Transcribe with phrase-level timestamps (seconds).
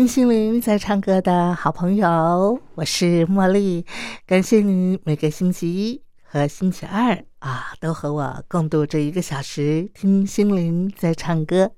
[0.00, 3.84] 听心灵在唱歌的好朋友，我是茉莉，
[4.26, 6.00] 感谢你每个星期一。
[6.22, 11.70] 和星期二啊，都和我共度这一个小时，听心灵在唱歌。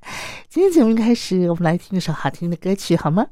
[0.48, 3.26] 今天节目开始，我们来听一首好听的歌曲，好吗？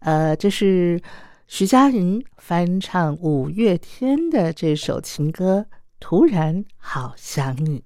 [0.00, 1.00] 呃，这是
[1.46, 5.66] 徐佳莹翻唱五月天的这首情歌
[6.00, 7.84] 《突然好想你》。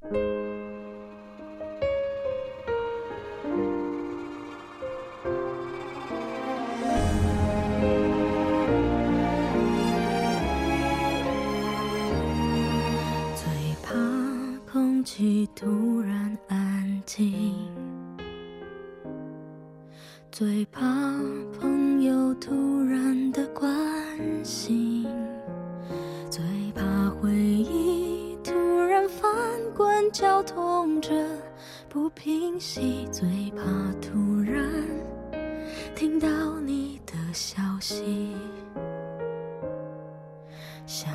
[15.01, 17.55] 空气突然安静，
[20.31, 20.83] 最怕
[21.59, 23.67] 朋友突然的关
[24.45, 25.07] 心，
[26.29, 26.43] 最
[26.75, 29.27] 怕回忆突然翻
[29.75, 31.11] 滚绞痛着
[31.89, 33.63] 不平息，最怕
[34.03, 34.71] 突然
[35.97, 38.37] 听到你的消息，
[40.85, 41.11] 想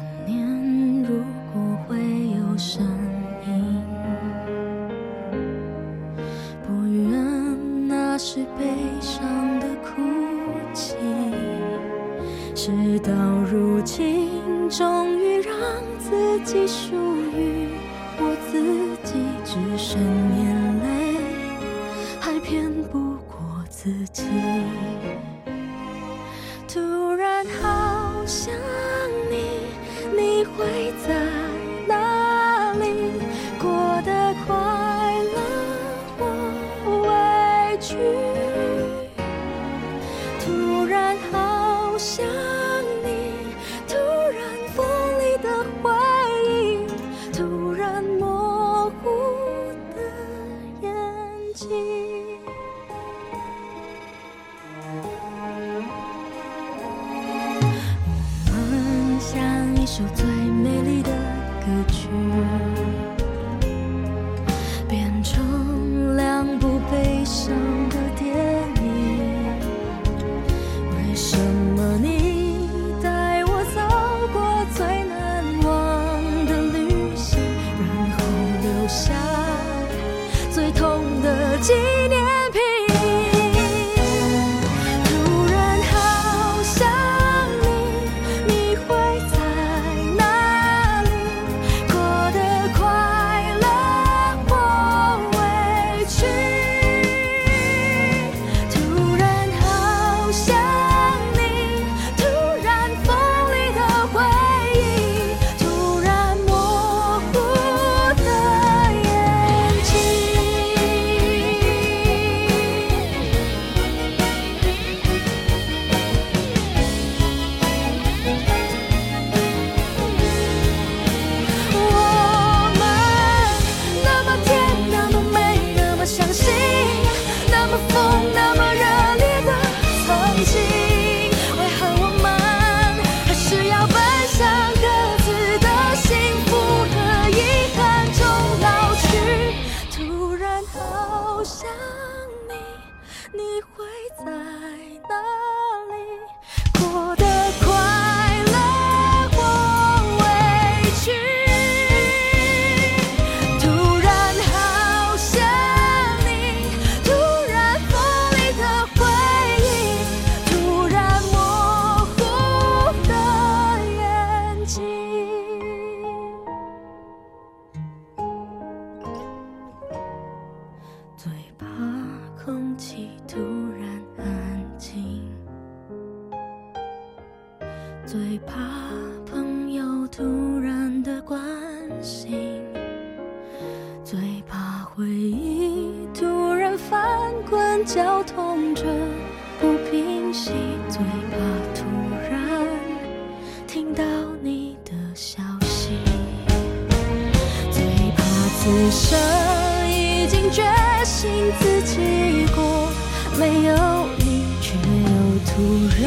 [200.51, 200.63] 决
[201.03, 202.89] 心自己过，
[203.37, 203.75] 没有
[204.17, 205.53] 你，却又突
[206.01, 206.05] 然。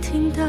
[0.00, 0.42] 听到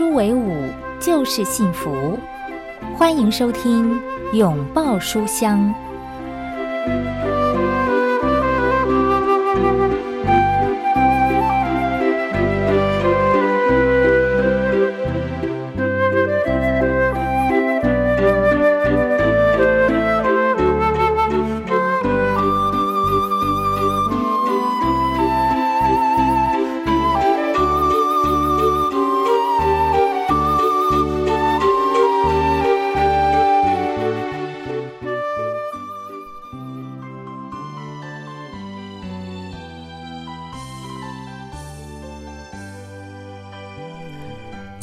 [0.00, 0.56] 书为伍
[0.98, 2.18] 就是幸福，
[2.96, 3.94] 欢迎收听
[4.32, 5.74] 《拥抱书香》。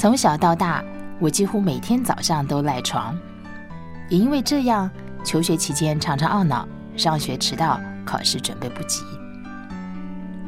[0.07, 0.81] 从小到大，
[1.19, 3.13] 我几乎每天早上都赖床，
[4.07, 4.89] 也因为这样，
[5.21, 6.65] 求学期间常常懊恼，
[6.95, 9.03] 上学迟到，考试准备不及。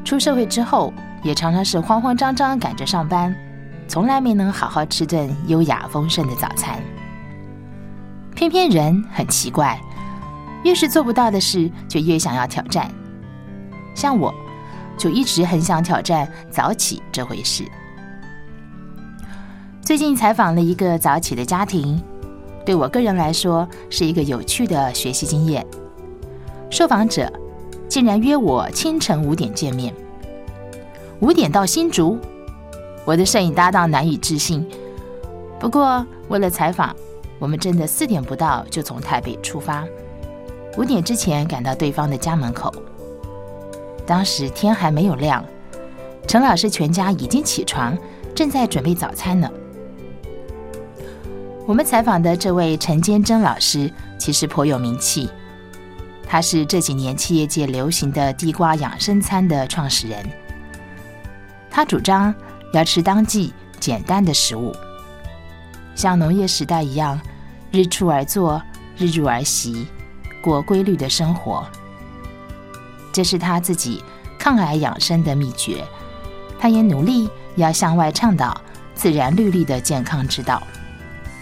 [0.06, 3.36] 出社会之后，也常常是慌慌张张赶着上班，
[3.86, 6.82] 从来没能好好吃顿优雅丰盛的早餐。
[8.34, 9.78] 偏偏人很奇怪，
[10.64, 12.90] 越是做不到的事，就越想要挑战。
[13.94, 14.34] 像我，
[14.98, 17.70] 就一直很想挑战早起这回事。
[19.90, 22.00] 最近采访了一个早起的家庭，
[22.64, 25.66] 对我个人来说是一个有趣的学习经验。
[26.70, 27.28] 受访者
[27.88, 29.92] 竟然约我清晨五点见面，
[31.22, 32.20] 五点到新竹，
[33.04, 34.64] 我的摄影搭档难以置信。
[35.60, 36.96] 不过为了采访，
[37.40, 39.84] 我们真的四点不到就从台北出发，
[40.78, 42.72] 五点之前赶到对方的家门口。
[44.06, 45.44] 当时天还没有亮，
[46.28, 47.98] 陈老师全家已经起床，
[48.36, 49.50] 正在准备早餐呢。
[51.70, 55.30] 我们采访的这位陈坚贞老师，其实颇有名气。
[56.28, 60.28] 他是这几年企业界流行的地瓜养生餐的创始人。
[61.70, 62.34] 他主张
[62.74, 64.76] 要吃当季简单的食物，
[65.94, 67.22] 像农业时代一样，
[67.70, 68.60] 日出而作，
[68.98, 69.86] 日入而息，
[70.42, 71.64] 过规律的生活。
[73.14, 74.04] 这是他自己
[74.40, 75.86] 抗癌养生的秘诀。
[76.58, 78.60] 他也努力要向外倡导
[78.96, 80.64] 自然律例的健康之道。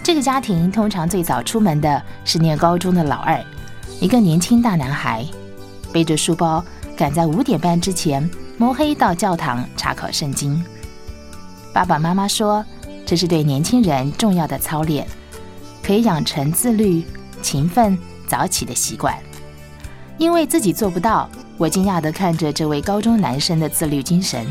[0.07, 3.43] 这个家庭通常最早出门的是念高中的老二，
[3.99, 5.25] 一个年轻大男孩，
[5.91, 6.63] 背着书包
[6.95, 10.63] 赶在五点半之前摸黑到教堂查考圣经。
[11.73, 12.63] 爸爸妈妈说，
[13.05, 15.05] 这是对年轻人重要的操练，
[15.83, 17.03] 可以养成自律、
[17.41, 19.13] 勤奋、早起的习惯。
[20.17, 24.47] 因为自己做不到，我惊讶地看着这位高中男生的自律精神，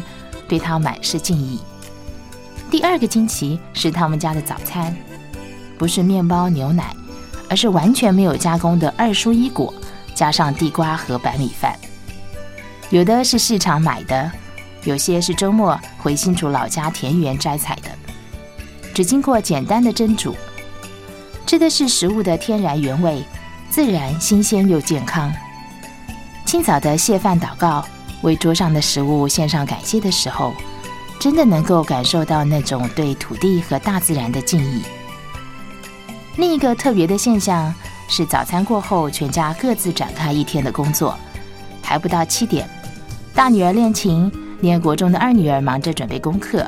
[0.47, 1.59] 对他满是敬意。
[2.71, 4.95] 第二个惊奇是他们家的早餐。
[5.79, 6.95] 不是面包、牛奶，
[7.49, 9.73] 而是完全没有加工的二蔬一果，
[10.15, 11.77] 加上地瓜和白米饭。
[12.91, 14.31] 有的是市场买的，
[14.85, 17.91] 有些是周末回新竹老家田园摘采的，
[18.95, 20.35] 只经过简单的蒸煮，
[21.47, 23.23] 吃的是食物的天然原味，
[23.69, 25.33] 自然、新鲜又健康。
[26.45, 27.85] 清早的谢饭祷告，
[28.23, 30.55] 为桌上的食物献上感谢的时候，
[31.19, 34.83] 真的能够感受到那种对土地和大自然的敬意。
[36.37, 37.75] 另一个特别的现象
[38.09, 41.17] 是，早餐过后，全家各自展开一天的工作。
[41.83, 42.69] 还不到七点，
[43.35, 46.67] 大女儿练琴，念国中的二女儿忙着准备功课，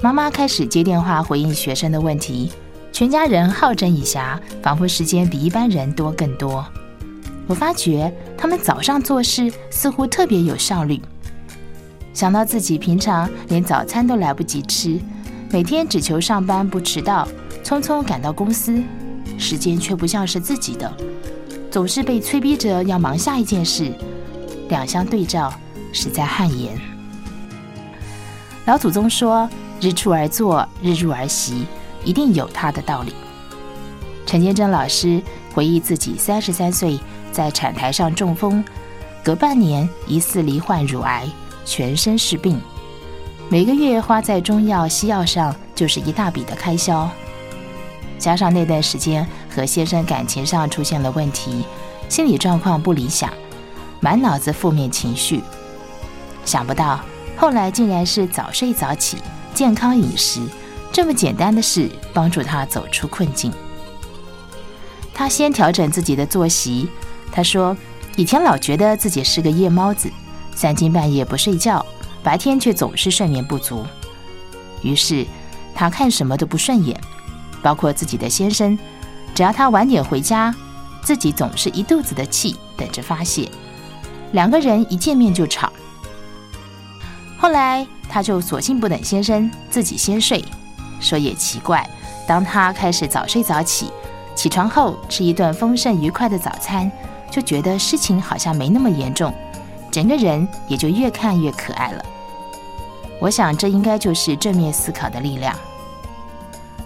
[0.00, 2.52] 妈妈开始接电话回应学生的问题。
[2.92, 6.64] 全家人好整以暇，仿佛时间比一般人多更多。
[7.48, 11.00] 我发觉他们早上做事似乎特别有效率。
[12.14, 15.00] 想到自己平常连早餐都来不及吃，
[15.50, 17.26] 每天只求上班不迟到。
[17.62, 18.82] 匆匆赶到公司，
[19.38, 20.92] 时间却不像是自己的，
[21.70, 23.92] 总是被催逼着要忙下一件事。
[24.68, 25.52] 两相对照，
[25.92, 26.74] 实在汗颜。
[28.64, 29.48] 老祖宗说
[29.80, 31.66] ：“日出而作，日入而息，
[32.04, 33.12] 一定有他的道理。”
[34.24, 35.20] 陈建真老师
[35.52, 36.98] 回忆自己三十三岁
[37.32, 38.64] 在产台上中风，
[39.22, 41.26] 隔半年疑似罹患乳癌，
[41.64, 42.58] 全身是病，
[43.48, 47.10] 每个月花在中药西药上就是一大笔的开销。
[48.22, 51.64] 加上那段时间和先生感情上出现了问题，
[52.08, 53.28] 心理状况不理想，
[53.98, 55.42] 满脑子负面情绪。
[56.44, 57.00] 想不到
[57.36, 59.16] 后来竟然是早睡早起、
[59.52, 60.40] 健康饮食
[60.92, 63.52] 这么简单的事，帮助他走出困境。
[65.12, 66.88] 他先调整自己的作息。
[67.32, 67.76] 他说，
[68.14, 70.08] 以前老觉得自己是个夜猫子，
[70.54, 71.84] 三更半夜不睡觉，
[72.22, 73.84] 白天却总是睡眠不足。
[74.80, 75.26] 于是
[75.74, 76.96] 他看什么都不顺眼。
[77.62, 78.78] 包括自己的先生，
[79.34, 80.54] 只要他晚点回家，
[81.02, 83.48] 自己总是一肚子的气等着发泄。
[84.32, 85.72] 两个人一见面就吵。
[87.38, 90.44] 后来他就索性不等先生，自己先睡。
[91.00, 91.88] 说也奇怪，
[92.26, 93.90] 当他开始早睡早起，
[94.34, 96.90] 起床后吃一顿丰盛愉快的早餐，
[97.30, 99.34] 就觉得事情好像没那么严重，
[99.90, 102.04] 整个人也就越看越可爱了。
[103.20, 105.56] 我想这应该就是正面思考的力量。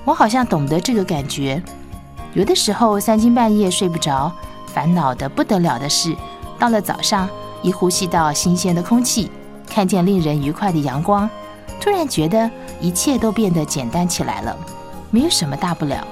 [0.07, 1.61] 我好像懂得这个感觉。
[2.33, 4.31] 有的时候三更半夜睡不着，
[4.73, 6.15] 烦恼的不得了的事，
[6.61, 7.29] 到了早上
[7.61, 9.29] 一呼吸到新鲜的空气，
[9.69, 11.29] 看见令人愉快的阳光，
[11.81, 12.49] 突然觉得
[12.81, 14.57] 一切都变得简单起来了，
[15.11, 16.07] 没有什么大不了。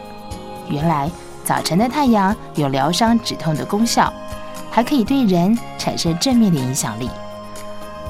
[0.69, 1.09] 原来
[1.45, 4.13] 早晨的太阳有疗伤止痛的功效，
[4.73, 7.09] 还可以对人产生正面的影响力。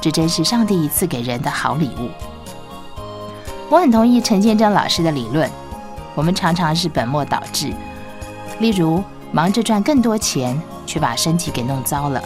[0.00, 2.08] 这真是上帝赐给人的好礼物。
[3.68, 5.50] 我很同意陈建章老师的理论。
[6.14, 7.72] 我们常常是本末倒置，
[8.60, 9.02] 例如
[9.32, 12.22] 忙着赚更多钱，却把身体给弄糟了，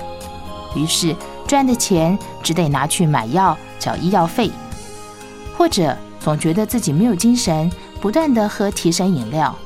[0.77, 1.17] 于是
[1.47, 4.51] 赚的钱只得拿去买药、缴医药费；
[5.57, 9.57] 或者总觉得自己没有精神，不断的喝提神饮料。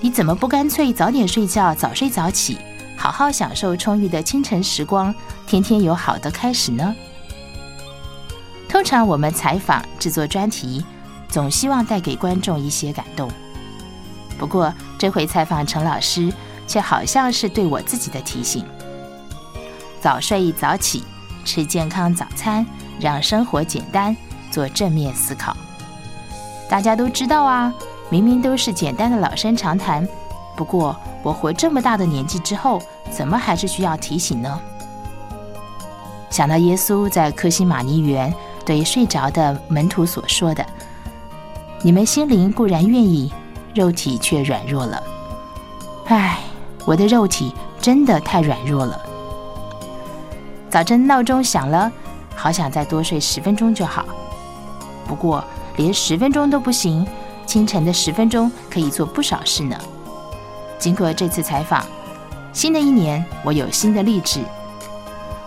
[0.00, 2.58] 你怎么不干脆早点睡觉，早睡早起，
[2.96, 5.14] 好好享受充裕的清晨时光，
[5.46, 6.94] 天天有好的开始呢？
[8.68, 10.84] 通常我们采访、制作专题。
[11.28, 13.30] 总希望带给观众一些感动。
[14.38, 16.32] 不过这回采访陈老师，
[16.66, 18.64] 却好像是对我自己的提醒：
[20.00, 21.02] 早睡早起，
[21.44, 22.66] 吃健康早餐，
[23.00, 24.16] 让生活简单，
[24.50, 25.56] 做正面思考。
[26.68, 27.72] 大家都知道啊，
[28.10, 30.06] 明明都是简单的老生常谈。
[30.56, 32.80] 不过我活这么大的年纪之后，
[33.10, 34.60] 怎么还是需要提醒呢？
[36.28, 40.66] 想到耶稣在克西马尼园对睡着的门徒所说的。
[41.86, 43.32] 你们心灵固然愿意，
[43.72, 45.00] 肉体却软弱了。
[46.06, 46.40] 唉，
[46.84, 49.00] 我的肉体真的太软弱了。
[50.68, 51.88] 早晨闹钟响了，
[52.34, 54.04] 好想再多睡十分钟就好。
[55.06, 55.44] 不过
[55.76, 57.06] 连十分钟都不行，
[57.46, 59.78] 清晨的十分钟可以做不少事呢。
[60.80, 61.86] 经过这次采访，
[62.52, 64.40] 新的一年我有新的励志。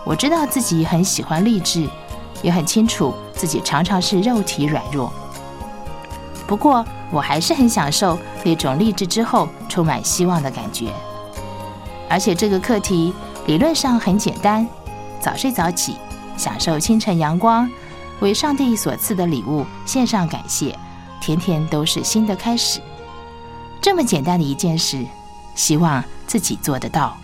[0.06, 1.86] 我知道自己很喜欢励志，
[2.40, 5.12] 也很清楚自己常常是肉体软弱。
[6.50, 10.92] 不过，我还是很享受那种励志之后充满希望的感觉。
[12.08, 13.14] 而且这个课题
[13.46, 14.66] 理论上很简单：
[15.20, 15.94] 早睡早起，
[16.36, 17.70] 享受清晨阳光，
[18.18, 20.76] 为上帝所赐的礼物献上感谢，
[21.20, 22.80] 天天都是新的开始。
[23.80, 25.06] 这么简单的一件事，
[25.54, 27.16] 希望自己做得到。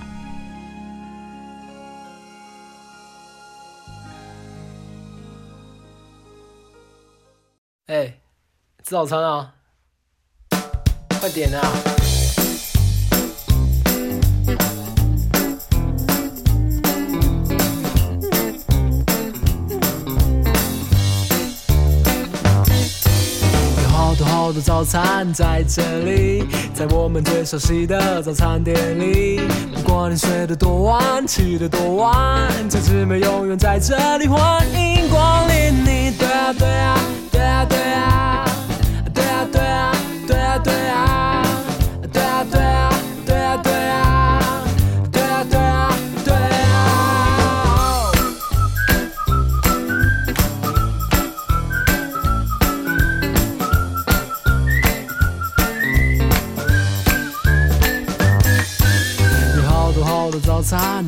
[8.89, 9.51] 吃早餐啊！
[11.19, 11.61] 快点啊！
[23.83, 29.41] 有好多好多早餐在这里，在我们最熟悉的早餐店里。
[29.75, 36.13] 不管你睡得多晚，起得多晚，这姊妹永远在这里，欢迎光临你。
[36.17, 37.01] 对啊，对啊，
[37.33, 38.16] 对啊，对啊。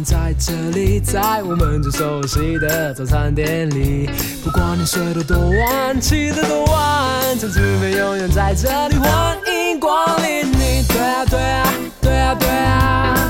[0.05, 4.09] 在这里在我们最熟悉的早餐店里
[4.45, 10.47] 不管你睡得多晚起的多晚晨之美永远在这里欢迎光临。
[10.51, 13.29] 你对啊对啊对啊对啊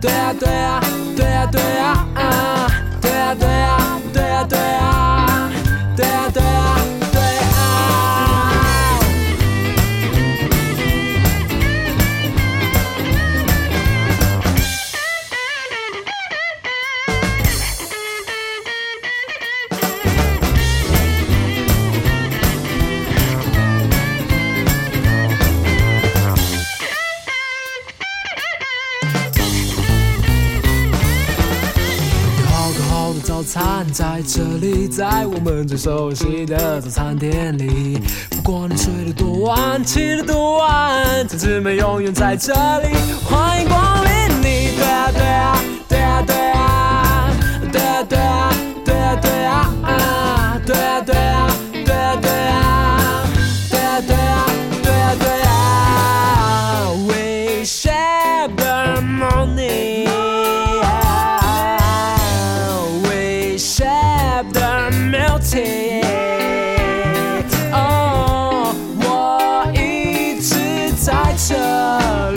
[0.00, 0.80] 对啊
[1.16, 2.66] 对啊对啊啊
[3.00, 3.85] 对啊对啊
[34.36, 37.98] 这里，在我们最熟悉的早餐店里。
[38.32, 44.10] 不管你睡得多晚，起得多晚，这姊妹永远在这里，欢迎光临
[44.42, 44.76] 你。
[44.76, 45.58] 对啊对啊
[67.72, 71.54] 哦，我一直在这
[72.32, 72.35] 里。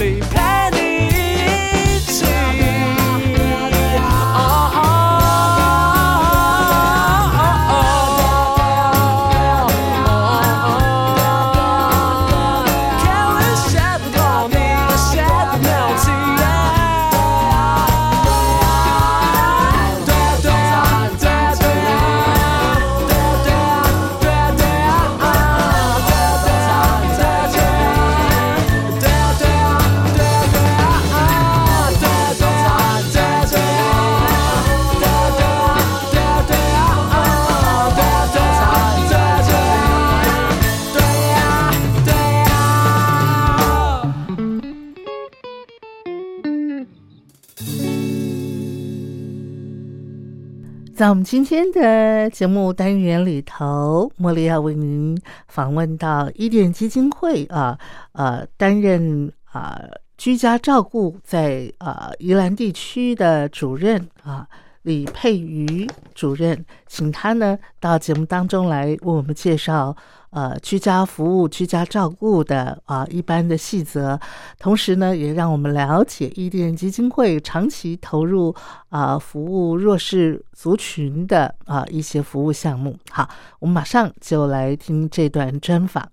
[50.99, 57.79] 在我们今天的节目单元里头，茉莉要为您访问到伊甸基金会啊，
[58.11, 59.81] 呃，担任啊、
[60.17, 64.45] 居家照顾在啊、宜兰地区的主任啊。
[64.83, 69.95] 李佩瑜主任，请他呢到节目当中来为我们介绍
[70.29, 74.19] 呃居家服务、居家照顾的啊、一般的细则，
[74.57, 78.55] 同时呢也让我们了解伊甸基金会长期投入
[78.89, 82.97] 啊、服务弱势族群的啊、一些服务项目。
[83.09, 86.09] 好，我们马上就来听这段专访。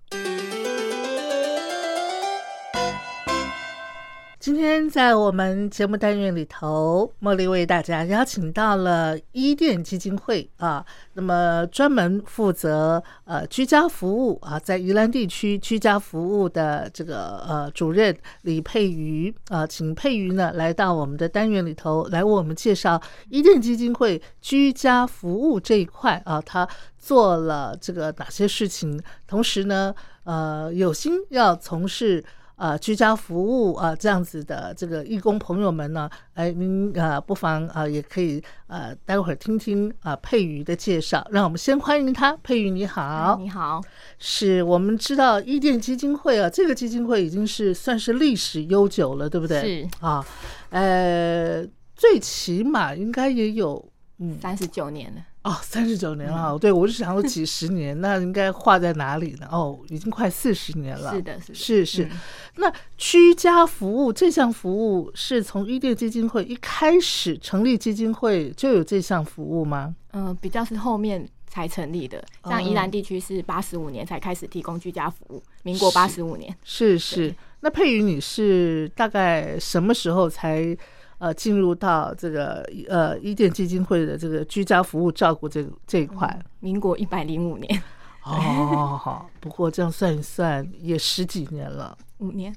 [4.47, 26.65] 今天在我们节目单元里头，茉莉为大家邀请到了伊甸基金会啊，那么专门负责呃居家服务啊，在宜兰地区居家服务的这个呃主任李佩瑜啊，请佩瑜呢来到我们的单元里头来为我们介绍伊甸基金会居家服务这一块啊，他
[26.97, 32.23] 做了这个哪些事情，同时呢，呃，有心要从事。
[32.57, 41.25] 呃，居家服务啊、这样子的这个义工朋友们呢，哎，您啊、不妨啊、也可以呃，待会儿听听啊、佩瑜的介绍。
[41.29, 43.79] 让我们先欢迎他，佩瑜你好，你好，
[44.17, 49.61] 是我们知道伊甸基金会啊，这个基金会已经是算是历史悠久了，对不对？
[49.61, 50.25] 是啊，
[50.71, 51.63] 呃，
[51.95, 59.47] 最起码应该也有嗯三十九年了，哦， 三十九年了啊，对我就想说几十年，那应该画在哪里呢？
[59.49, 61.13] 哦，已经快四十年了。
[61.13, 62.09] 是的，是的，是是嗯
[62.57, 69.95] 那居家服务这项服务是从伊甸基金会一开始成立基金会就有这项服务吗？
[70.11, 77.33] 嗯、比较是后面才成立的，哦像宜兰地区是八十五年才开始提供居家服务，民国八十五年，是是。
[77.61, 80.75] 那佩瑜，你是大概什么时候才
[81.19, 86.39] 呃进入到这个呃伊甸基金会的这个居家服务照顾这个这一块？
[86.59, 87.83] 民国一百零五年，
[88.25, 91.97] 哦，好，不过这样算一算也十几年了。
[92.17, 92.53] 五年，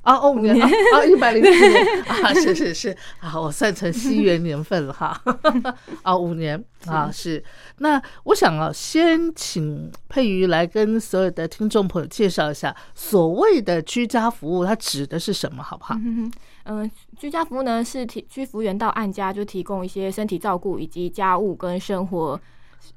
[0.00, 5.20] 啊，哦，五年啊，啊，一百零四年 啊，是是是啊，我算成西元年份了哈，
[6.02, 7.42] 啊，五年啊，是。
[7.78, 15.94] 那我想啊，先请佩瑜来跟所有的听众朋友介绍一下所谓的居家服务，它指的是什么，好不好？
[15.96, 16.32] 嗯、
[16.64, 22.40] 嗯居家服务呢是提居服员到案家就提供一些身体照顾以及家务跟生活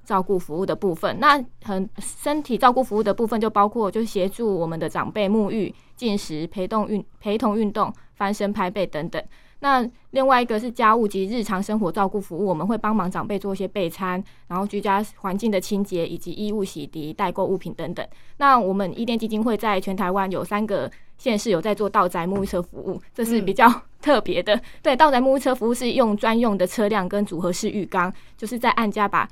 [0.03, 1.19] 照顾服务的部分。
[1.19, 9.23] 那很身体照顾服务的部分就包括就协助我们的长辈沐浴、进食、陪同运陪同运动、翻身拍背等等。
[9.59, 18.05] 那另外一个是家务及日常生活照顾服务，我们会帮忙长辈做一些备餐，然后居家环境的清洁以及衣物洗涤、代购物品等等。
[18.37, 24.59] 那我们伊甸基金会在全台湾有三个县市有在做道宅沐浴车服务，这是比较 特别的。
[24.81, 29.27] 对，道宅沐浴车服务是用专用的车辆跟组合式浴缸，就是在按家把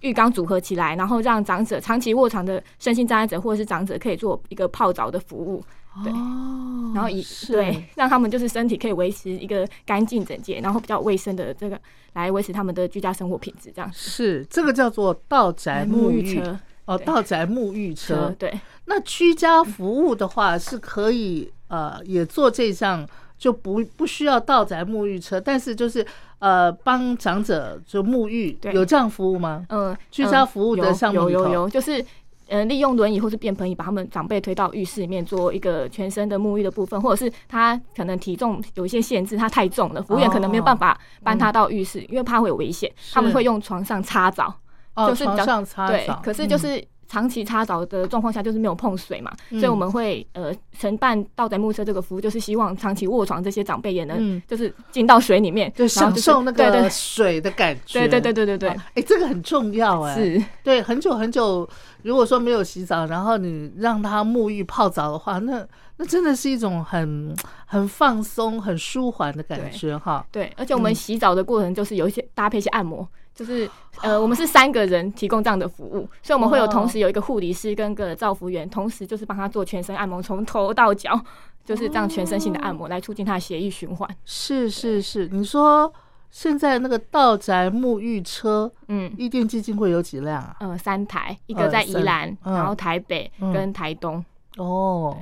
[0.00, 5.62] 浴缸组合起来，然后让长者长期卧床的身心障碍者或者是长者可以做一个泡澡的服务。
[6.04, 11.80] 对哦然后以是对让他们就是身体可以维持一个干净整洁，然后比较卫生的这个
[12.12, 13.90] 来维持他们的居家生活品质，这样。
[13.94, 17.04] 是这个叫做道宅沐浴车哦，对。
[17.04, 18.34] 道宅沐浴车。
[18.38, 23.06] 对，那居家服务的话是可以呃也做这项，
[23.38, 26.06] 就不不需要道宅沐浴车，但是就是
[26.38, 29.66] 呃帮长者就沐浴，有这样服务吗？
[29.68, 32.04] 嗯，居家服务的有项目有有有，就是
[32.48, 44.54] 呃利用轮椅或是便盆椅把他们长辈推到浴室里面做一个全身的沐浴的部分，或者是他可能体重有一些限制，他太重了，服务员可能没有办法搬他到浴室，因为怕会有危险，他们会用床上擦澡，
[44.96, 46.84] 哦，就是比较床上擦，，对可是就是。
[47.08, 58.00] 长期擦澡的状况下，就是没有碰水嘛，嗯所以我们会呃承办道宅木车这个服务，就是希望长期卧床这些长辈也能嗯就是进到水里面，享受那个水的感觉。
[58.00, 60.16] 对对对对对对哦，哎，这个很重要哎。
[60.16, 61.66] 是对，很久很久，
[62.02, 65.64] 如果说没有洗澡，然后你让他沐浴泡澡的话，那
[65.98, 67.32] 那真的是一种很
[67.66, 70.26] 很放松、很舒缓的感觉哈。
[70.32, 73.70] 对，而且我们嗯洗澡的过程就是有一些搭配一些按摩，就是
[74.02, 81.20] 呃，我们是三个人提供这样的服务，所以我们会有哦同时有一个护理师跟个照服员，同时就是帮他做全身按摩，从头到脚，
[81.64, 84.08] 就是这样全身性的按摩来促进他的血液循环。
[84.24, 85.92] 是是是，你说
[86.30, 89.12] 现在那个道宅沐浴车，嗯。
[89.18, 90.56] 伊甸基金会有几辆啊？
[90.60, 94.24] 呃，三台，一呃个在宜三兰，嗯然后台北嗯跟台东。
[94.56, 95.16] 哦，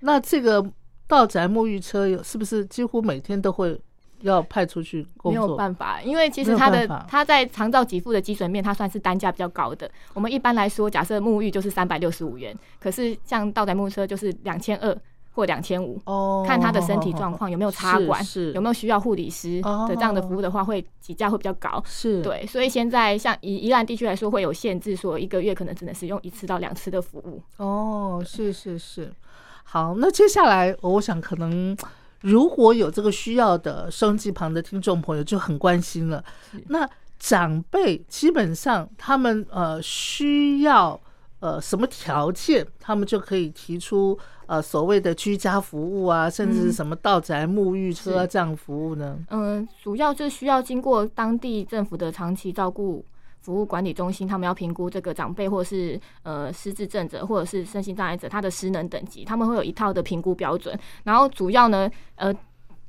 [0.00, 0.64] 那这个
[1.08, 3.76] 道宅沐浴车有是不是几乎每天都会
[4.20, 5.36] 要派出去工没？
[5.36, 9.90] 有办法，因为其没实它的有办法它在长照给付的基准面，它算是单价比较高的。
[10.14, 14.96] 我们一般来说，假设沐浴就是三百六十五元，可是像道宅沐浴车就是两千二
[15.32, 16.00] 或两千五。
[16.04, 21.80] 哦，看他的身体状况有没有插管，是是有没有需要护理师哦的这样的服务的话，会起价会比较高。
[21.86, 27.40] 是，对，所以现在像以宜兰地区来说，会有限制，说一个月可能只能使用一次到两次的服务。
[27.58, 29.12] 哦，是是是，
[29.62, 31.76] 好，那接下来我想可能
[32.20, 36.24] 如果有这个需要的收音机旁的听众朋友就很关心了，
[36.68, 41.00] 那长辈基本上他们呃需要
[41.40, 49.18] 呃什么条件，他们就可以提出呃所谓的居家服务啊，甚至是什么道宅沐浴车这样服务呢？
[49.30, 53.04] 嗯，主要就是需要经过当地政府的长期照顾
[53.48, 60.78] 服务管理中心，他们要评估这个长辈或是呃失智症者或者是身心障碍者他的失能等级，他们会有一套的评估标准。
[61.02, 62.30] 然后主要呢，呃，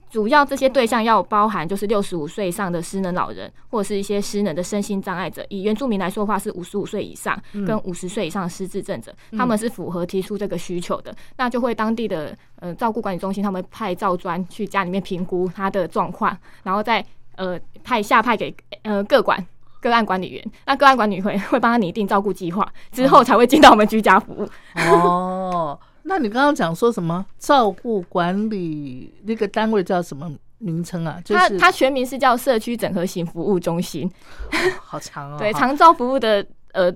[0.10, 5.46] 主要这些对象要包含就是六十五岁以上的失能老人，或者是一些失能的身心障碍者。
[5.48, 11.16] 以原住民来说的话，是五十五岁以上跟五十岁以上的失智症者，他们是符合提出这个需求的。
[11.38, 17.06] 那就会当地的呃照顾管理中心，他们派照专去家里面评估他的状况，然后再
[17.38, 19.42] 呃派下派给呃各管。
[19.82, 24.48] 个案管理员，那个案管理会会帮他拟定照顾计划，之后才会进到我们居家服务。
[24.92, 31.20] 哦，那你刚刚讲说什么照顾管理那个单位叫什么名称啊？
[31.24, 34.10] 就是它它全名是叫社区整合型服务中心，
[34.84, 36.92] 好长哦，对，哈长照服务的呃，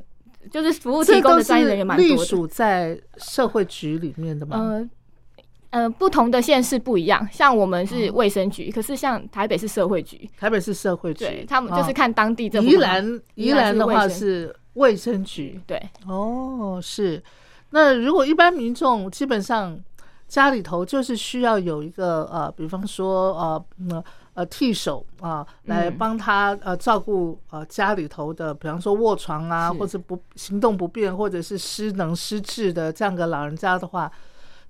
[0.52, 2.26] 就是服务提供的专业人员蛮多的。
[2.26, 4.58] 属在社会局里面的吗？
[4.58, 4.90] 呃
[5.74, 12.70] 呃，不同的县市不一样，像我们哦是卫生局，可是像台北是社会局，台北是社会局，对他们就是哦看当地政府。
[12.70, 15.60] 宜兰，宜兰的话是是卫生局。
[15.66, 17.24] 对，哦，是。
[17.72, 19.76] 那如果一般民众基本上
[20.28, 24.04] 家里头就是需要有一个呃，比方说呃嗯
[24.36, 34.12] 呃替手啊、来嗯帮他呃照顾呃家里头的，比方说卧床啊，或者不行动不便，或者是失能失智的这样个老人家的话，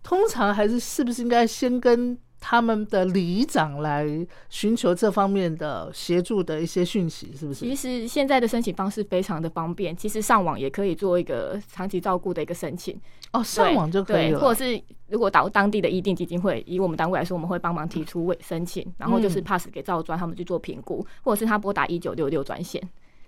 [0.04, 4.06] 通常还是是不是应该先跟他们的里长来
[4.50, 8.02] 寻求这方面的协助的一些讯息，是不是其是？
[8.02, 13.00] 实现在的申请方式非常的方便，其实上网也可以做一个长期照顾的一个申请。
[13.32, 22.80] 哦，上网就可以，了，或者是如果到当地的一定基金会，以我们单位来说，我们会帮忙提出为申请，然后就是嗯 pass 给赵专他们去做评估，或者是他拨打一九六六专线，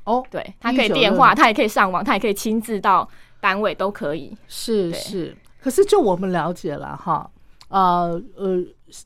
[0.04, 3.10] 哦，对他可以电话，他也可以上网，他也可以亲自到
[3.40, 4.38] 单位都可以。
[4.48, 5.36] 是是，
[5.66, 7.28] 可是就我们了解了哈，
[7.70, 8.64] 呃呃，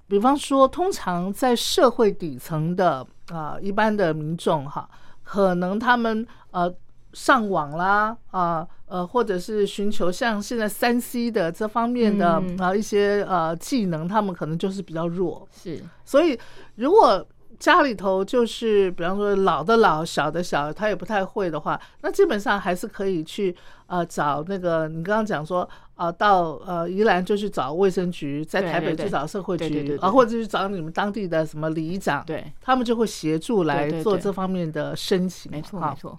[0.09, 2.97] 比方说，通常在社会底层的
[3.29, 4.89] 啊、呃一般的民众哈，
[5.23, 6.69] 可能他们呃
[7.13, 12.57] 上网啦啊呃或者是寻求像现在三 C 的这方面的啊、嗯。
[12.59, 16.37] 呃一些呃技能，他们可能就是比较弱，是，所以
[16.75, 17.25] 如果
[17.59, 23.53] 家里头就是比方说老的老小的小，他也不太会的话，那基本上还是可以去
[23.87, 36.17] 呃找那个你刚刚讲说呃到呃宜兰就去找卫生局，在台北去找社会局啊，或者去找你们当地的什么里长，对，他们就会协助来做这方面的申请，没错没错，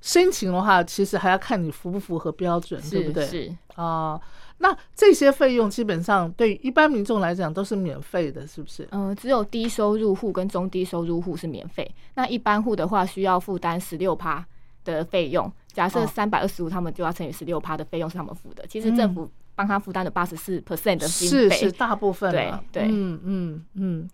[0.00, 3.26] 申请的话，其实还要看你符不符合标准，对不对？
[3.26, 4.20] 是是，啊、
[4.58, 8.88] 那这些费用基本上对一般民众来讲都是免费的，是不是？
[8.90, 14.44] 呃，只有低收入户跟中低收入户是免费，那一般户的话需要负担十六趴
[14.84, 15.50] 的费用。
[15.72, 18.64] 假设哦三百二十五，他们就要乘以十六趴的费用是他们付的。
[18.66, 24.10] 其实政府帮他负担了八十四 percent 的经费，是是大部分对了，对嗯嗯嗯。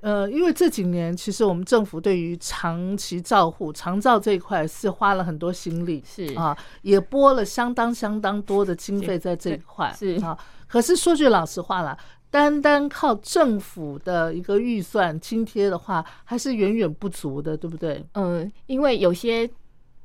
[0.00, 10.36] 呃，因为这几年其实我们政府对于长期照护、长照这一块是花了很多心力，是啊，也拨了相当相当多的经费在这一块，是啊。
[10.66, 11.98] 可是说句老实话啦，
[12.30, 18.04] 单单靠政府的一个预算津贴的话，还是远远不足的，对不对？
[18.14, 19.50] 嗯，因为有些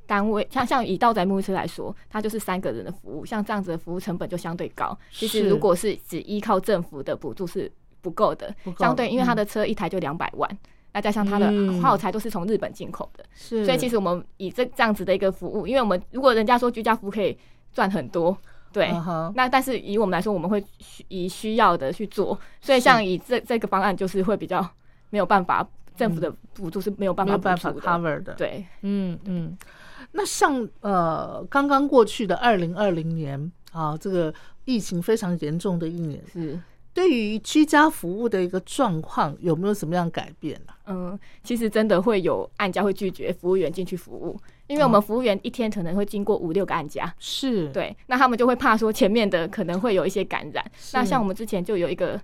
[0.06, 4.96] 单位，像像以道宅牧师来说，它就是三个人的服务，像这样子的服务成本就相对高。
[5.10, 7.70] 其实如果是只依靠政府的补助是
[8.06, 10.48] 不够的，相对因为他嗯的车一台就两百万。
[10.92, 11.82] 那加上它的嗯。
[11.82, 17.36] 耗材都是从日本进口的，是，所以其实我们以这这样子的一个服务，因为我们如果人家说居家服务可以
[17.74, 18.34] 赚很多，
[18.72, 18.90] 对，
[19.34, 24.66] 那但是以我们来说，我们会需以需要的去做，所以像以这这个方案就是会比较
[25.10, 29.58] 没有办法，政府的补助是没有办法没有办法，cover 的，对，嗯嗯，
[30.12, 34.32] 那像呃刚刚过去的二零二零年啊，这个
[34.64, 36.58] 疫情非常严重的一年，是。
[36.96, 44.34] 对于居家服务的一个状况有没有什么样改变呢、嗯，其实真的会有案家会拒绝服务员进去服务，
[44.66, 50.64] 因为我们服务员一天可能会经过五六个案家，是，对，那他们就会怕说前面的可能会有一些感染。
[50.94, 52.18] 那像我们之前就有一个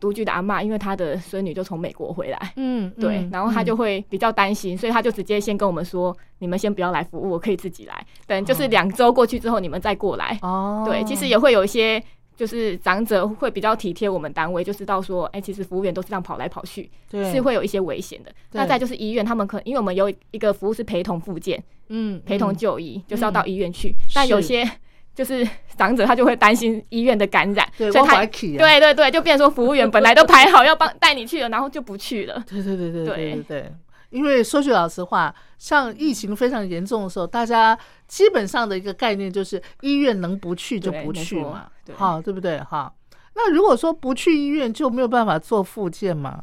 [0.00, 10.38] 独居的阿嬷，因为她的孙女就从美国回来，嗯，对嗯，然后她就嗯会比较担心，所以她就直接先跟我们说，你们先不要来服务，我可以自己来，等就是两周过去之后你们再过来。
[10.40, 12.02] 哦，对，其实也会有一些。
[12.36, 16.90] 就是长者会比较体贴我们单位，就知道说，哎，其实服务员都是这样跑来跑去，
[17.32, 18.32] 是会有一些危险的。
[18.52, 23.94] 那再就是医院，他们可能因为我们有一个服务是陪同复健，嗯，陪同就医，就是要到医院去。
[24.14, 24.68] 但有些
[25.14, 28.26] 就是长者他就会担心医院的感染，所以他，
[28.58, 32.42] 对对对，就变成说服务员本来都排好要帮带你去了，然后就不去了。
[32.48, 33.72] 对对对对对对对。
[34.14, 42.60] 因为说句老实话，像疫情非常严重的时候，大家基本上的一个概念就是医院能不去就不去嘛，对好，对不对？
[42.60, 42.94] 哈，
[43.34, 46.40] 那如果说不去医院，就没有办法做复健嘛？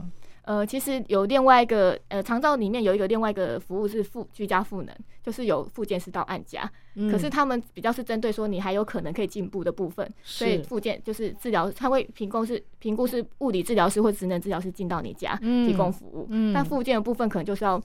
[0.51, 6.69] 呃，其实有另外一个呃，长照里面有一个另外一个服务是附居家赋能，就是有复健师到按家，
[7.09, 10.63] 可是嗯他们比较是针对说你还有可能可以进步的部分，所以是。
[10.63, 16.53] 复健就是治疗，他会评估是评估是物理治疗师或职能治疗师进到你家嗯提供服务，嗯。
[16.53, 17.81] 但复健的部分可能就是要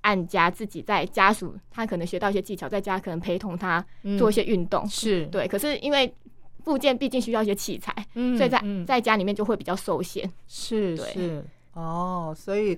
[0.00, 3.84] 按家自己在家属，他可能学到一些技巧，在家可能陪同他
[4.18, 6.10] 做一些运动，嗯是，对，可是因为
[6.64, 8.86] 复健毕竟需要一些器材，嗯所以在嗯。
[8.86, 10.22] 在家里面就会比较受限。
[10.24, 11.44] 对是是
[11.76, 12.76] 哦，所以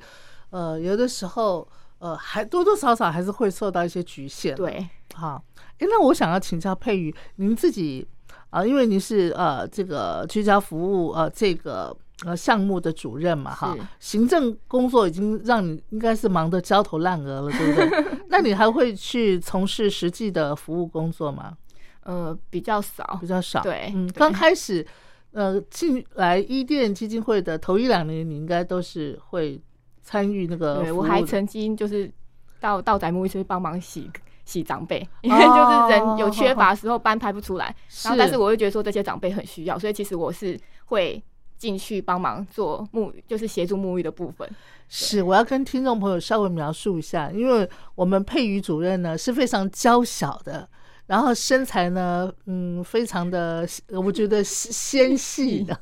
[0.51, 1.67] 呃，有的时候
[1.99, 5.43] 呃，还多多少少还是会受到一些局限。，对，好，
[5.79, 8.07] 哎，那我想要请教佩瑜，您自己
[8.51, 18.05] 啊、因为您是呃这个居家服务呃这个呃项目的主任嘛，哈，行政工作已经让你应该是忙得焦头烂额了，对不对？
[18.29, 21.57] 那你还会去从事实际的服务工作吗？
[22.05, 23.27] 呃，比较少比。
[23.27, 23.61] 较少。
[23.61, 24.87] 嗯，对嗯刚开始，
[25.33, 29.61] 呃，进来伊甸基金会的头一两年，你应该都是会
[30.03, 32.11] 参与那个对我还曾经就是
[32.59, 34.11] 到到宅牧医去帮忙洗
[34.45, 37.67] 洗长辈，因 为就是人有缺乏的时候班排不出来，
[38.05, 41.23] 然后但是我又觉得说这些长辈很需要，所以其实我是会
[41.59, 44.49] 进去帮忙做沐浴，就是协助沐浴的部分。
[44.89, 50.67] 是我要跟听众朋友稍微描述一下，因为我们佩瑜主任呢是非常娇小的。
[51.09, 55.75] 然后身材呢，嗯，非常的，我觉得纤细 的，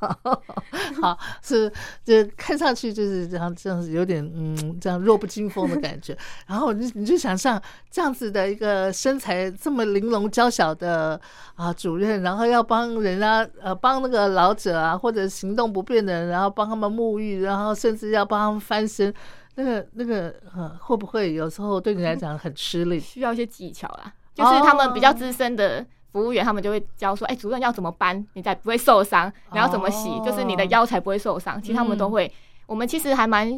[1.02, 1.70] 好是，
[2.04, 6.16] 就看上去就是这样，这样子有点，嗯，这样弱不禁风的感觉。
[6.46, 7.60] 然后你你就想象
[7.90, 11.20] 这样子的一个身材这么玲珑娇小的
[11.56, 19.12] 啊主任，然后要帮人家呃帮那个老者啊或者行动不便的人，然后帮他们沐浴，然后甚至要帮他们翻身，
[19.56, 23.00] 那个那个呃会不会有时候对你来讲很吃力？
[23.00, 31.60] 需要一些技巧啦，就是他们比较资深的服务员，他们就会教说，哎、主任要怎么搬，你才不会受伤，你要怎么洗，哦就是你的腰才不会受伤。
[31.60, 32.30] 其实他们都会。
[32.66, 33.48] 我们其实还蛮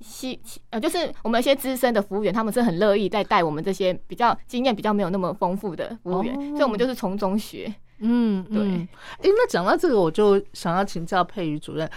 [0.00, 7.72] 希希呃，就是我们一些资深的服务员，他们是很乐意在带我们这些比较经验比较没有那么丰富的服务员，哦所以我们就是从中学。
[8.00, 8.88] 嗯，对嗯。
[9.18, 11.88] 哎、那讲到这个，我就想要请教佩瑜主任，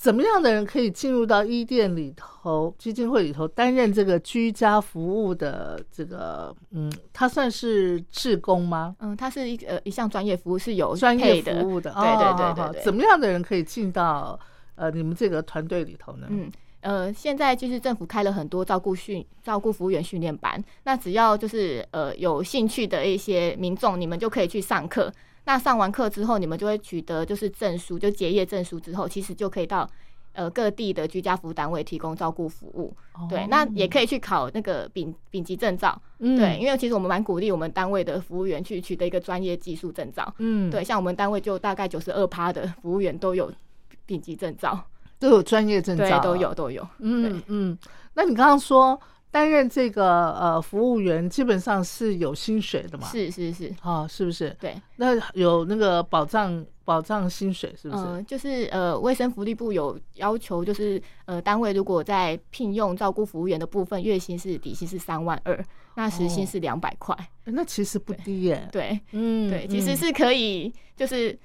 [0.00, 8.96] 怎么样的人可以进入到伊甸里头基金会里头担任这个居家服务的这个，嗯，他算是志工吗？
[9.00, 12.82] 嗯，它是一个呃一项专业服务，是有专业服务的，对对对对。
[12.82, 14.40] 怎么样的人可以进到
[14.74, 16.26] 呃你们这个团队里头呢？
[16.30, 25.12] 嗯，呃，现在就是政府开了很多照顾训照顾服务员训练班，那只要就是呃有兴趣的一些民众，你们就可以去上课。
[25.50, 29.84] 那上完课之后，你们就会取得就是证书，就结业证书之后，其实就可以到
[30.32, 32.94] 呃各地的居家服务单位提供照顾服务。
[33.28, 36.00] 对，那也可以去考那个丙丙级证照。
[36.20, 40.32] 嗯对，，因为其实我们蛮鼓励我们单位的服务员去取得一个专业技术证照。
[40.38, 43.52] 嗯，对，像我们单位就大概九十二趴的服务员都有
[44.06, 44.80] 丙级证照。
[45.18, 46.54] 都有专业证照，对，都有。
[46.54, 46.86] 都有。
[47.00, 47.76] 嗯嗯，
[48.14, 48.98] 那你刚刚说
[49.30, 53.06] 担任这个呃服务员，基本上是有薪水的嘛？
[53.08, 54.56] 是是是，啊，是不是？
[54.60, 58.02] 对，那有那个保障保障薪水是不是？
[58.04, 65.64] 嗯，就是呃，卫生福利部有要求，就是呃，单位如果在聘用照顾服务员的部分，月薪是底薪是三万二，
[65.94, 67.16] 那时薪是两百块。
[67.44, 68.68] 那其实不低耶。
[68.72, 71.38] 对，嗯，对，其实是可以，就是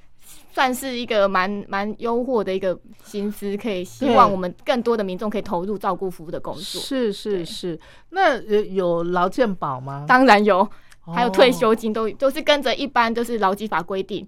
[0.52, 6.82] 算是一个蛮蛮优渥的一个薪资，可以希望我们更多的民众可以投入照顾服务的工作。
[6.82, 10.06] 是是是，那呃有劳健保吗？
[10.08, 10.68] 当然有，
[11.14, 14.28] 还有退哦休金都都是跟着一般就是劳基法规定。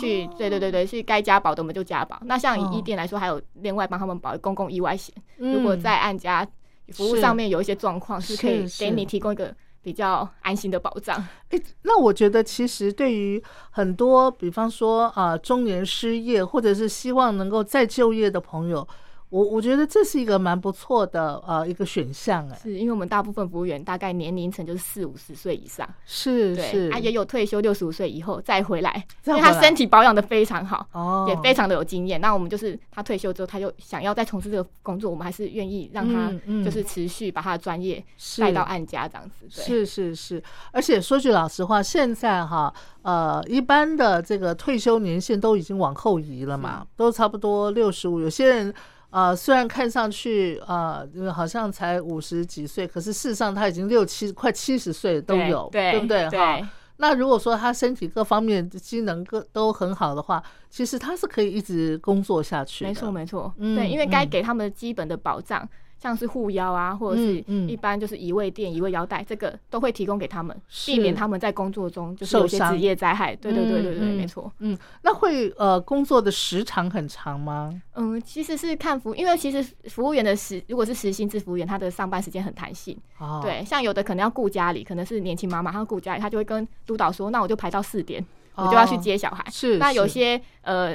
[0.00, 2.18] 去，对对对对，去该加保的我们就加保。
[2.24, 5.14] 那像哦以医店来说，还有另外帮他们保公共意外险。
[5.36, 6.44] 如果嗯在按家
[6.88, 9.54] 服务上面有一些状况，是可以给你提供一个
[9.84, 11.22] 比较安心的保障。
[11.50, 18.88] 诶那我觉得其实对于很多，比方说啊、中年失业或者是希望能够再就业的朋友，
[19.30, 30.86] 我我觉得这是一个蛮不错的呃一个选项，哎，是因为我们大部分服务员大概年龄层就是四五十岁以上，是是啊也有退休六十五岁以后再回来，因为他身体保养的非常好。
[30.92, 36.30] 哦，也非常的有经验，那我们就是他退休之后，他就想要再从事这个工作，我们还是愿意让他
[36.64, 39.48] 就是持续把他的专业是带到案家这样子。
[39.52, 48.20] 对，是是是，而且说句老实话，现在哈，呃，一般的这个退休年限都已经往后移了嘛，都差不多六十五。
[48.20, 48.72] 有些人
[49.14, 56.28] 呃，虽然看上去呃好像才五十几岁，可是事实上他已经六七快七十岁都对有，对不对？
[56.28, 56.68] 对哈。
[56.96, 62.88] 那如果说他身体各方面的机能各都很好的话，其实他是可以一直工作下去的。
[62.90, 65.68] 没错没错，嗯对，因为该嗯给他们基本的保障，
[66.04, 73.34] 像是护腰啊，或者是一般就是移位垫、移位腰带，这个都会提供给他们，避免他们在工作中就是有些职业灾害。
[73.34, 74.52] 对对对对对，没错。
[74.58, 77.72] 嗯，那会呃工作的时长很长吗？
[77.94, 82.94] 嗯，其实是看服，因为其实服务员的时，如果是实薪制服务员，他的上班时间很弹性。
[83.18, 88.22] 哦，对，像有的可能要顾家里，可能是年轻妈妈，她顾家里，她就会跟督导说，那我就排到四点，
[88.56, 89.42] 我就要去哦接小孩。
[89.50, 90.94] 是那有些呃。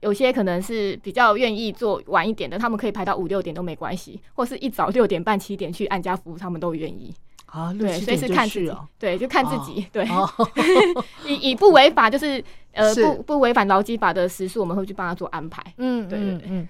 [0.00, 7.14] 有些可能是比较愿意做晚一点的，他们可以排到五六点都没关系，或是一早六点半七点去按家服务，他们都愿意。
[7.46, 8.72] 啊，对，所以是看自己。
[8.98, 9.86] 对，就看自己。
[9.92, 10.26] 对，哦，
[11.28, 15.62] 以以不违法，就是呃是不不违反劳基法的时速，我们会去帮他做安排。
[15.76, 16.68] 嗯，对对对嗯嗯，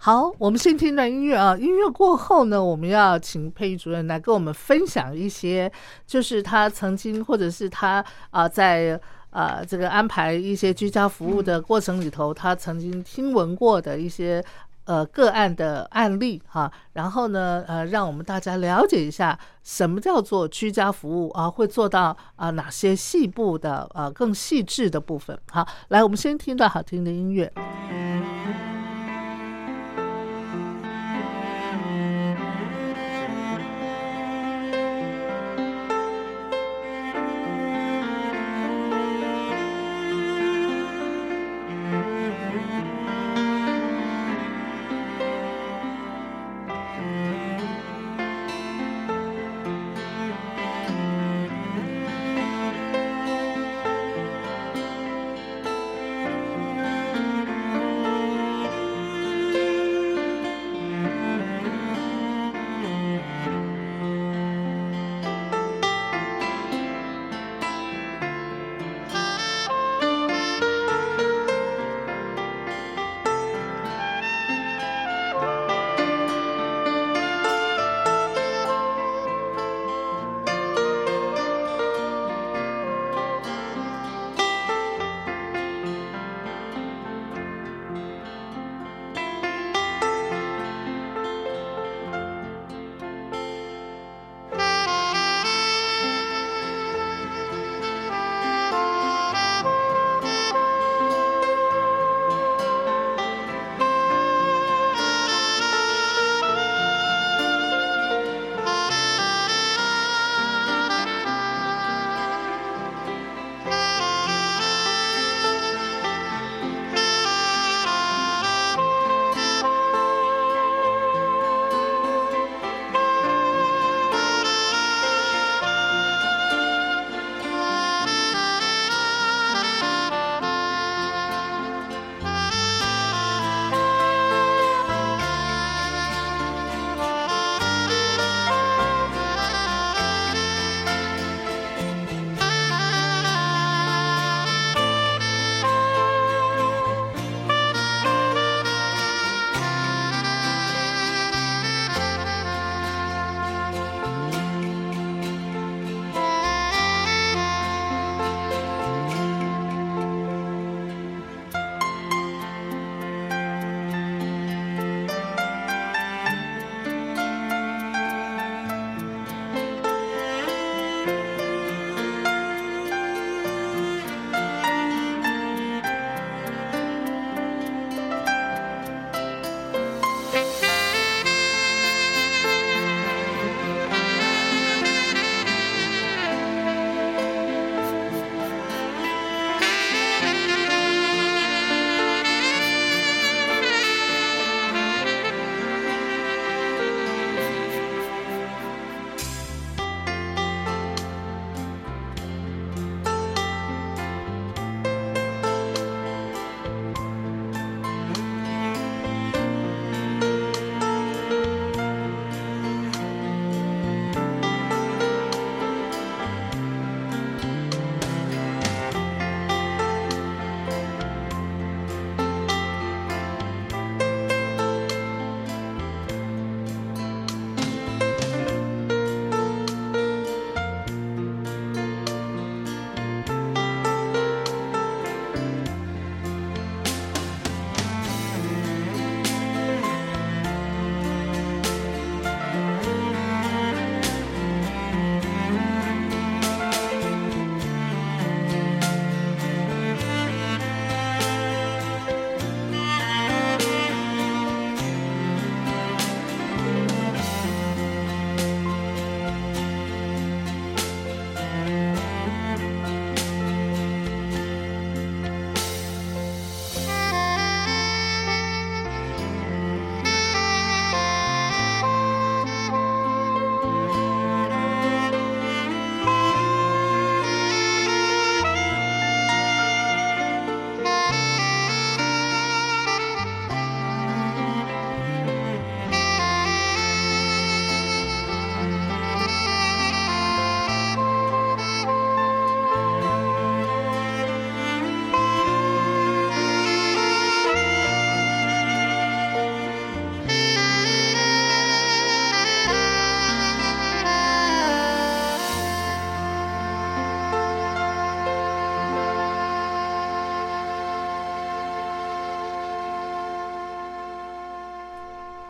[0.00, 1.56] 好，我们先听一段音乐啊。
[1.56, 5.70] 音乐过后呢，我们要请佩仪主任来跟我们分享一些，
[6.04, 9.00] 就是他曾经或者是他啊、在
[9.34, 14.42] 啊这个安排一些居家服务的过程里头，他曾经听闻过的一些。
[14.86, 25.38] 呃，个案的案例哈，然后呢，呃，让我们大家了解一下什么叫做居家服务啊，会做到啊哪些细部的呃更细致的部分。
[25.50, 27.50] 好，来，我们先听段好听的音乐。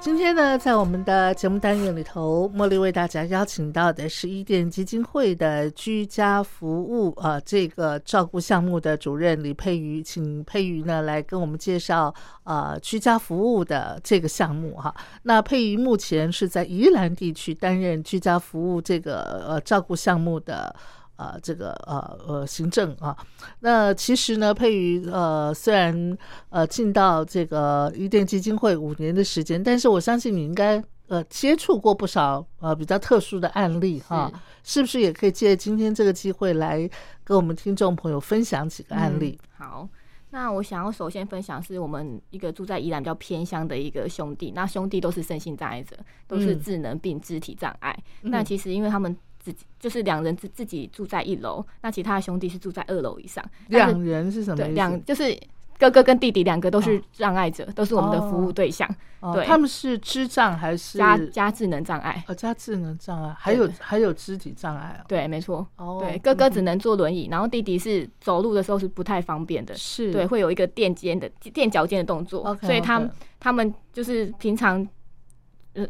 [0.04, 14.94] 今天呢，在我们的节目单元里头，茉莉为大家邀请到的是伊甸基金会的居家服务呃这个照顾项目的主任李佩瑜，请佩瑜呢来跟我们介绍呃居家服务的这个项目哈。
[15.22, 20.76] 那佩瑜目前是在宜兰地区担任居家服务这个呃照顾项目的。
[21.16, 23.16] 呃，这个呃呃行政啊，
[23.60, 26.18] 那其实呢，佩瑜呃虽然
[26.50, 34.80] 呃进到这个伊甸基金会五年的时间，但是我相信你应该呃接触过不少呃比较特殊的案例哈，是。
[34.80, 36.88] 不是也可以借今天这个机会来
[37.22, 39.38] 跟我们听众朋友分享几个案例？
[39.56, 39.88] 好，
[40.30, 45.96] 那我想要首先分享是我们一个住在宜兰比较偏乡的一个兄弟，那兄弟都是身心障碍者，
[46.26, 47.96] 都是智能病、肢体障碍。
[48.22, 53.44] 那其实因为他们自己就是两人自自己住在一楼，那其他的兄弟是住在二楼以上。
[53.68, 54.72] 两人是什么，意思？
[54.72, 55.38] 两就是
[55.78, 58.88] 哥哥跟弟弟两个都是障碍者，都是我们的服务对象。
[59.34, 62.24] 对，哦他们是智障还是加加智能障碍。
[62.26, 65.04] 哦加智能障碍，还有还有肢体障碍啊。
[65.06, 65.66] 对，没错。
[65.76, 69.74] 哦对，哥哥只能坐轮椅，然后弟弟是走路的时候是不太方便的。
[69.74, 73.06] 是对，会有一个垫肩的垫脚尖的动作所以他
[73.38, 74.88] 他们就是平常呃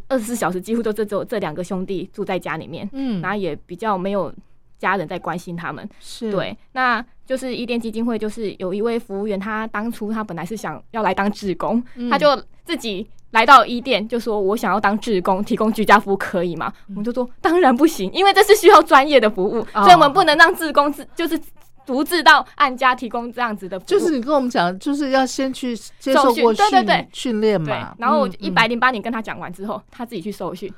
[0.08, 4.32] 二十四小时几乎都这只有这两个兄弟住在家里面，嗯然后也比较没有
[4.78, 5.88] 家人在关心他们。
[6.00, 16.72] 是对，那就是伊甸基金会，就是有一位服务员，他当初他本来是想要来当志工，嗯他就自己来到伊甸，就说我想要当志工，提供居家服务可以吗？
[16.88, 21.38] 嗯我们就说当然不行，因为这是需要专业的服务，哦所以我们不能让志工自就是
[21.86, 23.88] 独自到按家提供这样子的服务。
[23.88, 30.72] 就是你跟我们讲，就是要先去接受过训对对对训练嘛。，然后一百零八年跟他讲完之后，他自己去受训，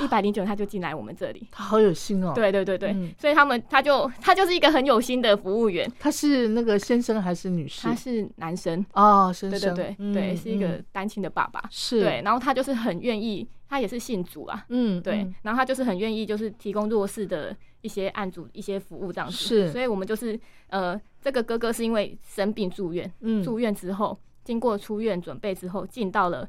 [0.00, 1.46] 一百零九他就进来我们这里。
[1.50, 7.94] 他好有心哦。，对对对对，嗯所以他们他就他就是一个很有心的服务员，他是那个先生还是女士他？
[7.94, 11.62] 是男生，哦，先生对对生，对嗯对，是一个嗯单亲的爸爸。
[11.70, 19.36] 是对，然后他就是很愿意，他也是信主啊，嗯，对，嗯然后他就是很愿意，就是提供弱势的一些案主一些服务这样子。
[19.36, 19.70] 是。
[19.70, 23.42] 所以我们就是呃，这个哥哥是因为生病住院，嗯。
[23.44, 26.48] 住院之后，经过出院准备之后，进到了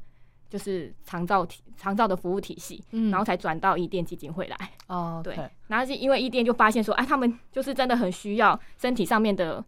[0.49, 3.11] 就是长照体长照的服务体系，嗯。
[3.11, 4.57] 然后才转到伊甸基金会来。
[4.88, 5.36] 哦，对。
[5.67, 9.63] 然后是因为伊甸就发现说，哎，他们就是真的很需要身体上面的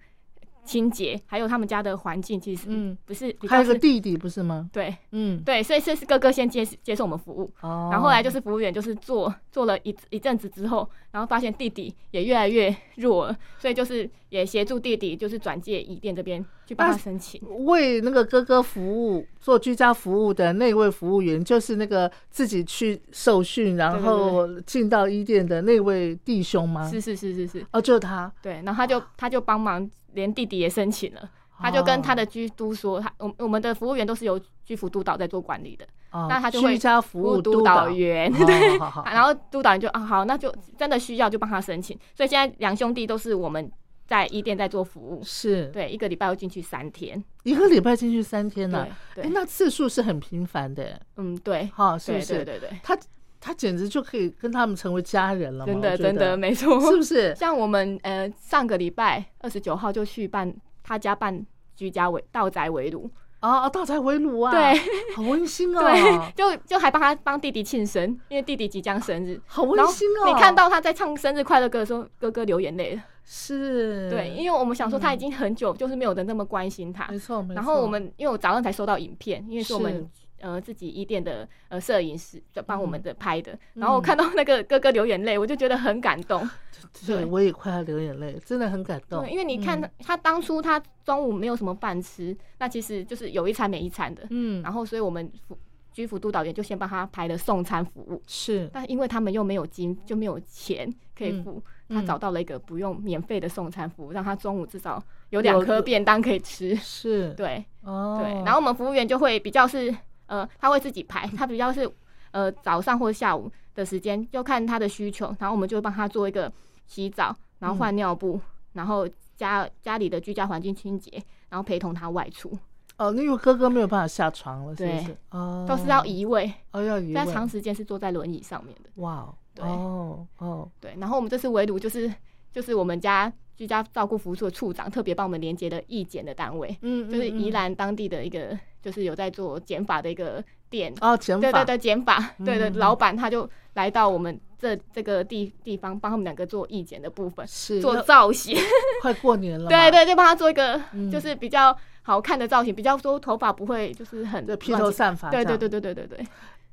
[0.66, 2.98] 清洁，还有他们家的环境，其实嗯。
[3.06, 4.68] 不是比还有个弟弟不是吗？
[4.74, 17.40] 对嗯，对，所以这是哥哥先接接受我们服务，哦，然后后来就是服务员，就是做做了一一阵子之后，然后发现弟弟也越来越弱了，所以就是也协助弟弟，就是转介伊甸这边去帮他申请。
[17.66, 26.90] 为那个哥哥服务做居家服务的那位服务员，就是那个自己去受训，然后进到伊甸的那位弟兄吗？
[26.90, 31.30] 是是是是是，哦，就是他，对，然后他就他就帮忙，连弟弟也申请了。
[31.58, 37.90] 他就跟他的居督说，他我我们的服务员都是由居服督导在做管理的，哦那他就会居家服务督导。
[37.90, 39.08] 员，哦对，好好好。
[39.10, 41.98] 然后督导员就啊好，那就真的需要就帮他申请。
[42.14, 43.72] 所以现在两兄弟都是我们
[44.06, 45.68] 在伊店在做服务，是。
[45.68, 48.86] 对，一个礼拜要进去三天，一个礼拜进去三天呢、
[49.32, 52.44] 那次数是很频繁的，嗯对，哈，是不是？
[52.44, 52.98] 对对对，他
[53.40, 57.34] 他简直就可以跟他们成为家人了，真的真的没错，是不是？
[57.38, 63.10] 像我们呃上个礼拜二十九号就去办他家办居家围道宅围炉，
[63.40, 64.80] 啊，道宅围炉啊，对，
[65.16, 65.82] 好温馨哦，
[66.34, 69.40] 对，就就还帮他帮弟弟庆生，因为弟弟即将生日。
[69.46, 70.28] 好温馨哦。
[70.28, 73.02] 你看到他在唱生日快乐歌的时候，哥哥流眼泪了。
[73.28, 77.08] 是，对，因为我们想说他已经很久就是没有人那么关心他。
[77.08, 77.56] 没错没错。
[77.56, 80.08] 然后我们因为我早上才收到影片，因为是我们
[80.46, 86.48] 呃自己一店的呃摄影师就帮我们的拍的，嗯然后我看到那个哥哥流眼泪，我就觉得很感动。
[87.06, 87.18] 对。
[87.18, 87.26] 对。
[87.26, 89.32] 我也快要流眼泪，真的很感动对，。
[89.32, 89.92] 因为你看他嗯。
[90.02, 94.26] 他当初他中午没有什么饭吃，那其实就是有一餐没一餐的。
[94.30, 95.58] 嗯，然后所以我们服
[95.92, 98.70] 居服督导员就先帮他拍了送餐服务，是。
[98.72, 101.96] 但因为他们又没有金，就没有钱可以嗯付，嗯。
[101.96, 106.76] 他找到了一个不用免费的送餐服务，让他中午至少有两颗便当可以吃。
[106.76, 107.66] 是，对。
[107.82, 109.94] 哦，对，然后我们服务员就会比较是
[110.28, 111.90] 呃，他会自己排，他比较是
[112.32, 116.52] 呃早上或下午的时间，就看他的需求，然后我们就会帮他做一个
[116.88, 118.40] 洗澡，然后换尿布，
[118.74, 121.12] 然后家家里的居家环境清洁，
[121.50, 122.58] 然后陪同他外出，
[122.98, 125.18] 哦，因为哥哥没有办法下床了，是不是？
[125.32, 128.90] 哦，都是要移位，哦要移位，在长时间是坐在轮椅上面的。
[128.96, 132.12] 哇哦，对哦哦，对，然后我们这次围炉就是
[132.52, 140.94] 就是我们家居家照顾服务处的处长特别帮我们连接的义检的单位，嗯，就是宜兰当地的一个就是有在做减法的一个店。
[141.02, 148.58] 哦，减法，对对对，减法，对对，嗯老板他就来到我们这这个地地方，帮他们两个做义检的部分，做是做造型，
[149.02, 151.10] 快过年了嘛，对对，就帮他做一个嗯。
[151.10, 156.28] 就是比较好看的造型，比较说头发不会就是很这披头散发，对对对，对对对对，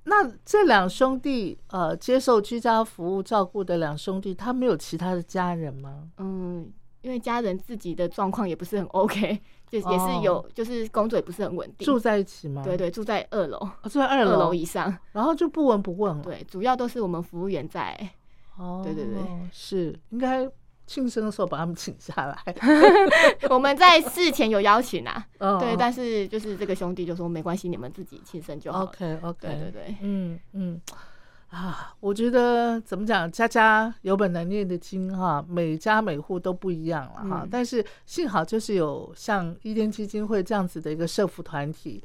[0.05, 6.09] 那这两兄弟呃，接受居家服务照顾的两兄弟，他没有其他的家人吗？
[6.19, 6.71] 嗯，
[7.03, 9.41] 因为家人自己的状况也不是很 OK，
[9.71, 12.63] 就也是有，就是工作也不是很稳定，住在一起吗？
[12.65, 14.97] 对对，住在二楼，哦、住在二二楼楼以上。
[15.13, 16.23] 然后就不闻不问了。
[16.23, 17.97] 对，主要都是我们服务员在。
[18.59, 20.47] 哦，对对对，是应该
[20.87, 22.55] 庆生的时候把他们请下来。
[23.51, 28.85] 我们在事前有邀请啊，哦对，但是就是这个兄弟就说没关系，你们自己庆生就好。
[28.85, 30.81] OK OK，对对对，嗯嗯。
[31.51, 37.41] 啊，我觉得怎么讲，家家有本难念的经哈，每家每户都不一样了哈。
[37.43, 42.03] 嗯但是幸好就是有像伊甸基金会这样子的一个社服团体，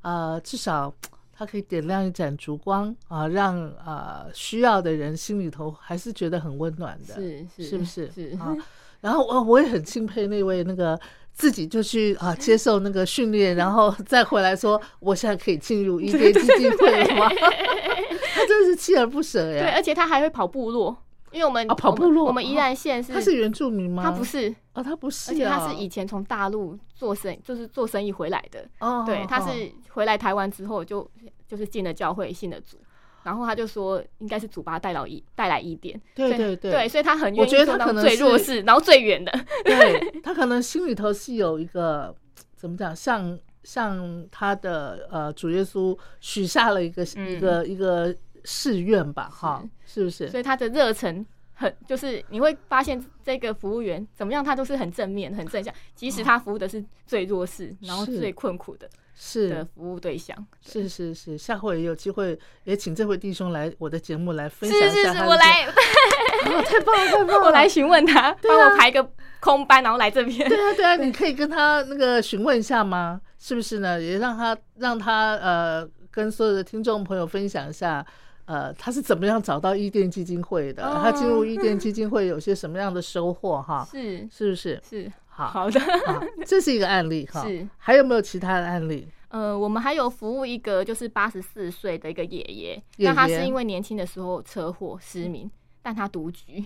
[0.00, 0.90] 呃，至少
[1.36, 8.10] 它可以点亮一盏烛光啊，让呃需要的人心里头还是觉得很温暖的，是是是不是？
[8.12, 8.56] 是啊。
[9.00, 10.98] 然后我我也很钦佩那位那个
[11.32, 17.28] 自己就去啊接受那个训练， 然后再回来说我现在可以进入 伊甸基金会了吗？
[18.34, 20.96] 他真的是锲而不舍呀对，而且他还会跑部落，
[21.36, 24.02] 因为我们啊跑部落我们宜兰县是他是原住民吗？
[24.02, 31.06] 他不是，啊，他不是、啊，而且他是以前从大陆做生就是做生意回来的，哦，对，他哦是回来台湾之后就
[31.46, 32.78] 就是进了教会，信了主。
[33.22, 39.32] 然后他就说，应该是主把他带到一带来一点，对对对对，所以他很愿意我觉得做到他可能最弱势，然后最远的，
[39.66, 42.14] 对他可能心里头是有一个
[42.54, 48.14] 怎么讲，像像他的呃主耶稣许下了一个、嗯一个一个
[48.46, 50.28] 誓愿吧，哈，是不是？
[50.30, 60.36] 所以他的热忱很，就是你会发现这个服务员怎么样，他都是很正面、很正向，即使他服务的是最弱势，然后是最困苦的是的服务对象。
[60.60, 70.48] 是是是，下回有机会也请这位弟兄来我的节目来分享一是是是，下我来，哦太棒了 太棒了，我来询问他，帮我排个空班，然后来这边。
[70.48, 73.20] 对啊，对啊， 你可以跟他那个询问一下吗？
[73.38, 74.00] 是不是呢？
[74.00, 78.04] 也让他让他呃跟所有的听众朋友分享一下，
[78.46, 80.84] 呃，他是怎么样找到伊甸基金会的？
[80.84, 83.86] 哦他进入伊甸基金会有些什么样的收获哈？
[83.90, 84.80] 是是不是？
[84.88, 85.80] 是，好，好的。
[86.06, 87.42] 好，这是一个案例哈。
[87.46, 89.06] 是，还有没有其他的案例？
[89.28, 95.50] 呃，我们还有服务一个就是八十四岁的一个爷爷，那他是因为年轻的时候车祸失明，
[95.82, 96.64] 但他独居。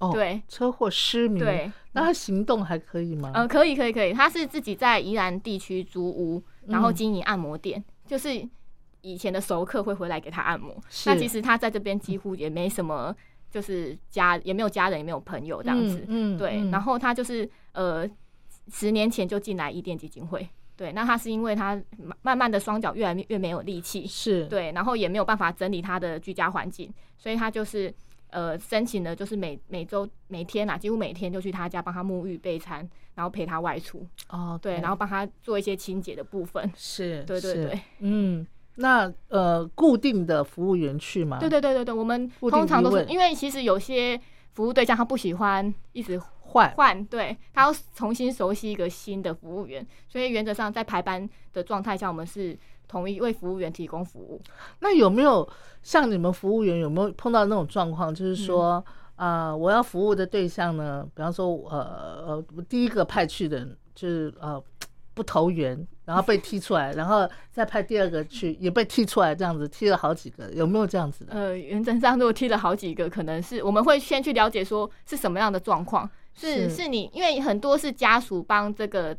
[0.00, 3.32] 哦，对车祸失明，对，那他行动还可以吗？
[3.34, 8.48] 嗯、可以可以可以，他是自己在宜兰地区租屋，然后嗯经营按摩店，就是
[9.00, 10.74] 以前的熟客会回来给他按摩。
[11.06, 13.14] 那其实他在这边几乎也没什么，
[13.50, 16.04] 就是家也没有家人，也没有朋友这样子。
[16.08, 18.08] 嗯，嗯对，嗯然后他就是呃，
[18.72, 20.48] 十年前就进来伊甸基金会。
[20.76, 27.92] 对，那他是因为他慢慢慢的双脚越来越没有力气，是，对，然后也没有办法整理他的居家环境，所以他就是
[28.30, 36.70] 呃申请了，就是每每周每天啊，几乎每天就去他家帮他沐浴备餐，然后陪他外出，哦，对，然后帮他做一些清洁的部分。
[36.76, 38.46] 是对对对，嗯，
[38.80, 41.38] 那呃，固定的服务员去吗？
[41.38, 44.18] 对对对对对，我们通常都是因为其实有些
[44.52, 52.56] 服务对象他不喜欢一直换，换，对他要重新熟悉一个新的服务员，所以原则上在排班的状态下，我们是
[52.86, 54.40] 同一位服务员提供服务。
[54.78, 55.48] 那有没有
[55.82, 58.82] 像你们服务员有没有碰到那种状况，就是说，
[59.16, 64.62] 嗯啊，我要服务的对象呢，比方说，呃呃，我第一个派去的人就是呃
[65.18, 71.34] 不投缘，然后被踢出来，然后再派第二个去也被踢出来，这样子踢了好几个，有没有这样子的？
[71.34, 76.84] 呃，原则上如果踢了好几个，可能是我们会先去了解说是什么样的状况，是是。
[76.84, 79.16] 是你，因为很多是家属帮这个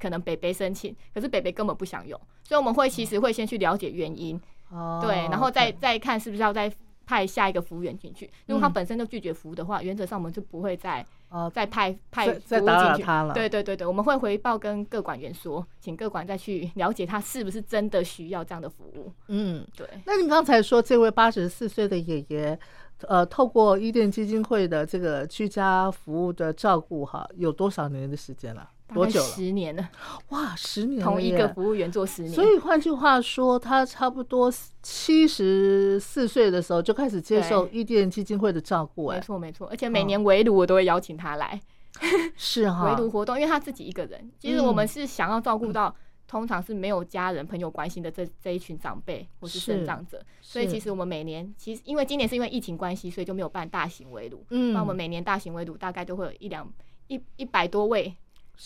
[0.00, 4.40] 可能北北申请，可是北北根本不想用，所以我们会其实会先去了解原因，
[4.70, 6.72] 哦，对，然后再再看是不是要再
[7.04, 8.30] 派下一个服务员进去。
[8.46, 8.72] 如果他嗯。
[8.72, 13.00] 本身就拒绝服务的话，原则上我们就不会再哦再派派再服再打务进去。
[13.02, 19.10] 扰他了，对对对对，我们会回报跟各管员说，请各管再去了解他是不是真的需要这样的服务。
[19.28, 19.66] 嗯。
[19.76, 22.58] 对，那你刚才说这位八十四岁的爷爷，
[23.02, 28.68] 呃，透过伊甸基金会的这个居家服务的照顾，哈，有多少年的时间了？
[28.90, 29.26] 大概多久了？
[29.26, 29.88] 十年了，
[30.30, 32.34] 哇，十年了同一个服务员做十年。
[32.34, 41.60] 所以换句话说，他差不多七十四岁的时候就开始接受伊甸基金会的照顾、哎，没错没错，而且每年围炉我都会邀请他来
[42.36, 42.90] 是哈。
[42.90, 44.30] 围，炉活动，因为他自己一个人。
[44.38, 45.94] 其实嗯我们是想要照顾到
[46.26, 54.44] 通常是没有家人朋友关心的这这一群长辈或是是生长者，所以其实我们每年其实因为今年是因为疫情关系，所以就没有办大型围炉。
[54.50, 54.72] 嗯。
[54.72, 56.72] 那我们每年大型围炉大概都会有一两
[57.08, 58.14] 一一百多位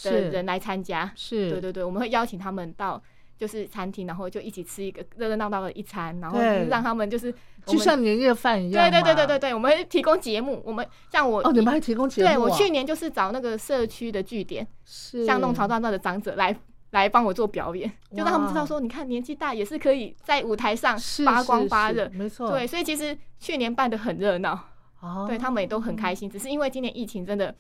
[0.02, 1.12] 的是人来参加。
[1.14, 3.02] 是，对对对，我们会邀请他们到。
[3.36, 6.38] 就是餐厅，然后就一起吃一个热热闹闹的一餐，然后
[6.68, 7.34] 让他们就是
[7.66, 10.62] 我就像年夜饭一样对对对对对对，我们会提供节目。
[10.64, 12.32] 我们像我哦，你们还提供节目、啊？
[12.32, 16.56] 对我去年就是找那个社区的据点，是像弄潮大那的长者来
[16.92, 22.08] 来帮我做表演，就让他们知道说，你看年纪大也是可以在舞台上发光发热。
[22.14, 24.56] 没错，对，所以其实去年办的很热闹，
[25.00, 26.30] 哦，对他们也都很开心。
[26.30, 27.52] 只是因为今年疫情真的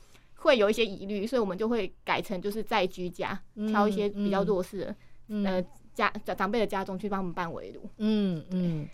[0.44, 3.38] 会有一些疑虑，所以我们就会改成就是在居家，
[3.68, 4.94] 挑一些比较弱势的、
[5.28, 5.44] 嗯。
[5.44, 5.64] 呃
[5.94, 7.80] 家长长辈的家中去帮我们办围炉。
[7.98, 8.84] 嗯嗯，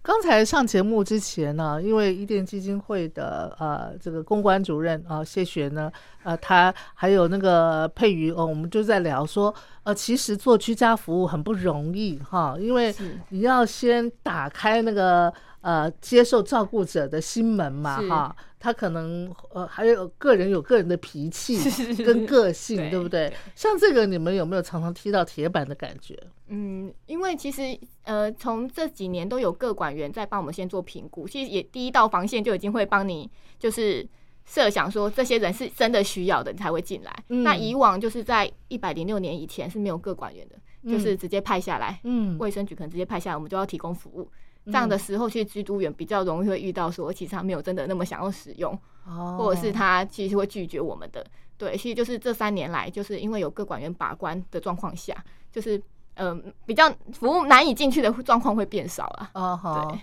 [0.00, 5.92] 刚才上节目之前呢，因为伊甸基金会的呃这个公关主任啊、谢雪呢，
[6.22, 12.94] 呃他还有那个佩瑜哦，我们就在聊说，呃其实做居家服务很不容易哈，因为
[13.28, 15.30] 你要先打开那个
[15.66, 21.58] 呃接受照顾者的心门嘛哈，他可能呃还有个人有个人的脾气
[22.04, 23.32] 跟个性，对对不对？
[23.56, 26.16] 像这个你们有没有常常踢到铁板的感觉？
[26.46, 34.08] 嗯，因为其实呃，从这几年都有各管员在帮我们先做评估，其实也第一道防线就已经会帮你就是
[34.44, 37.12] 设想说这些人是真的需要的，你才会进来。
[37.30, 40.56] 嗯那以往就是在一百零六年以前是没有各管员的，
[40.88, 44.30] 就是直接派下来，嗯卫生局可能直接派下来，我们就要提供服务。
[44.66, 51.24] 这样的时候，其实居督员比较容易会遇到说，其实他没有真的那么想要使用，哦或者是他其实会拒绝我们的。
[51.56, 55.14] 对，其实就是这三年来，就是因为有各管员把关的状况下，
[55.50, 55.78] 就是
[56.14, 59.30] 嗯、呃比较服务难以进去的状况会变少啊。
[59.34, 60.00] 哦好对，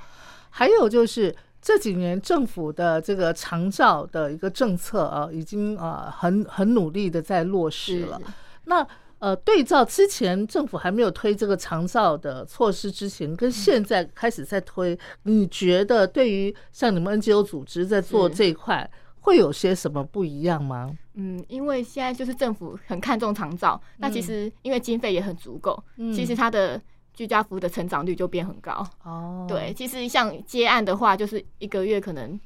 [0.49, 8.19] 还有就是这几年政府的这个长照的一个政策啊，已经啊很很努力的在落实了。
[8.65, 8.87] 那
[9.23, 20.93] 呃，对照之前政府还没有推这个长照的措施之前，跟现在开始在推，你觉得对于像你们 NGO 组织在做这一块，会有些什么不一样吗？
[21.13, 25.81] 嗯，因为现在就是政府很看重长照，那其实因为经费也很足够，
[26.13, 26.81] 其实它的
[27.13, 28.85] 居家服务的成长率就变很高。
[29.05, 32.37] 哦，对，其实像接案的话，就是一个月可能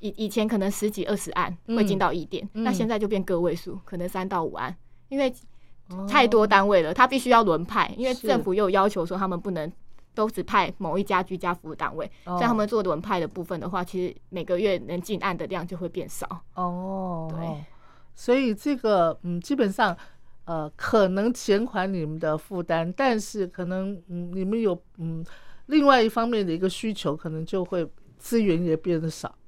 [0.00, 2.64] 以以前可能十几二十案会进到一点，嗯。
[2.64, 4.76] 那现在就变个位数，可能三到五案，
[5.08, 5.34] 因为哦
[6.08, 9.72] 太多单位了，他必须要轮派，因为政府又有要求说他们不能。
[10.16, 16.26] 都只派某一家居家服务单位，哦所以他们做轮派的部分的话，其实每个月能进案的量就会变少。
[16.54, 17.62] 哦，对，
[18.14, 19.94] 所以这个嗯，基本上
[20.46, 25.22] 呃，可能减缓你们的负担，但是可能嗯，你们有嗯，
[25.66, 29.45] 另外一方面的一个需求，可能就会资源也变得少，对，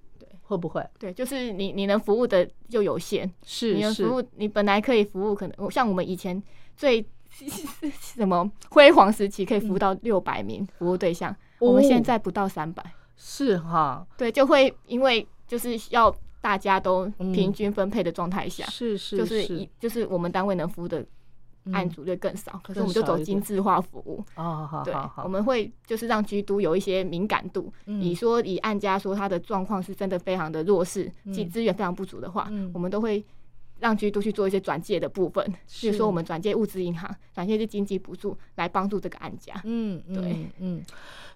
[0.48, 0.84] 会不会？
[0.98, 6.42] 对，就是你你能服务的就有限，是是你能服务，你本来可以服务，可能像我们以前
[6.76, 7.04] 最
[8.00, 12.82] 什么 辉煌时期可以服务到六百名服务对象，我们现在不到三百，
[13.16, 19.42] 是哈，对，就会因为就是要大家都平均分配的状态下，是是就是。
[19.44, 21.04] 一就是我们单位能服务的
[21.72, 24.24] 案组就更少，可是我们就走精致化服务。
[24.36, 28.00] 哦，好对我们会就是让居都有一些敏感度，嗯。
[28.00, 32.70] 以说以案家说他的状况是真的非常的弱势，及资源非常不足的话，嗯。
[32.74, 33.24] 我们都会
[33.80, 35.44] 让居都去做一些转介的部分，
[35.80, 39.54] 比如是说我们转介物资银行、转介是经济补助来帮助这个案家。
[39.64, 40.32] 嗯，对。
[40.32, 40.84] 嗯嗯，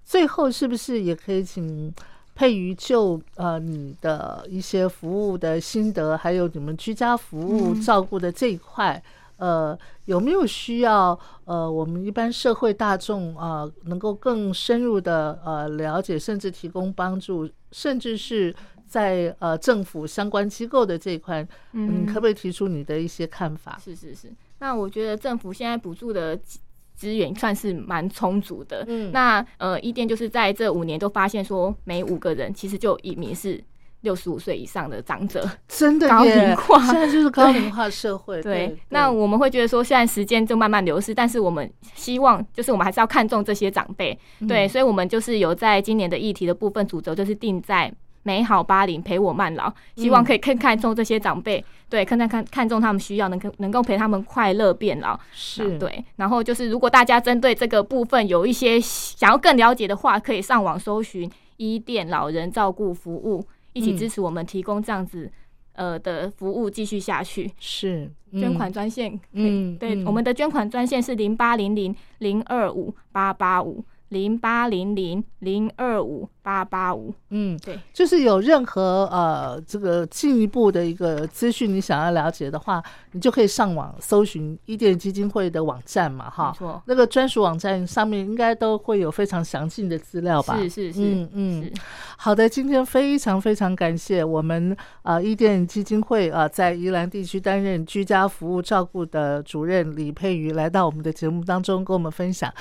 [0.05, 1.95] 最后是不是也可以请
[2.35, 7.81] 佩瑜就呃你的一些服务的心得，还有你们居家服务嗯。
[7.81, 9.01] 照顾的这一块，
[9.43, 18.55] 呃，有没有需要呃我们一般社会大众啊、呃能够更深入的呃了解，甚至提供帮助，甚至是
[18.87, 23.77] 在呃政府相关机构的这一块，嗯你可不可以提出你的一些看法？
[23.83, 26.61] 是是是，那我觉得政府现在补助的资
[26.95, 28.85] 资源算是蛮充足的。
[28.87, 33.61] 嗯那呃，一店就是在这五年都发现说，每五个人其实就有一名是
[34.03, 35.49] 六十五岁以上的长者。
[35.67, 38.41] 真的高龄化现在就是高龄化社会。
[38.45, 44.17] 对，对，那我们会觉得说，现在时间就慢慢流逝，但是我们希望就是我们还是要看重这些长辈。
[44.41, 47.93] 嗯对，所以我们就是有在今年的议题的部分主轴，就是定在。
[48.25, 56.05] 美好八零陪我慢老，希望可以更看重这些长辈，对，看看看看重他们需要，能够能够陪他们快乐变老，是对。
[56.15, 63.97] 然后就是，如果大家针对这个部分有一些想要更了解的话，可以上网搜寻伊甸老人照顾服务，一起嗯。
[63.97, 65.31] 支持我们提供这样子
[65.75, 67.51] 呃的服务继续下去。
[67.59, 70.05] 是捐款专线，嗯，对，嗯。
[70.07, 77.13] 我们的捐款专线是零八零零零二五八八五零八零零零二五八八五。
[77.31, 82.83] 嗯，对，就是有任何呃这个进一步的一个资讯，你想要了解的话，
[83.13, 90.59] 你就可以上网搜寻伊甸基金会的网站嘛，没哈，错，那个专属网站上面应该都会有非常详尽的资料吧？
[90.59, 91.73] 是是是，嗯嗯是，
[92.19, 102.53] 好的，今天非常非常感谢我们呃伊甸基金会啊、呃在宜兰地区担任居家服务照顾的主任李佩瑜来到我们的节目当中跟我们分享。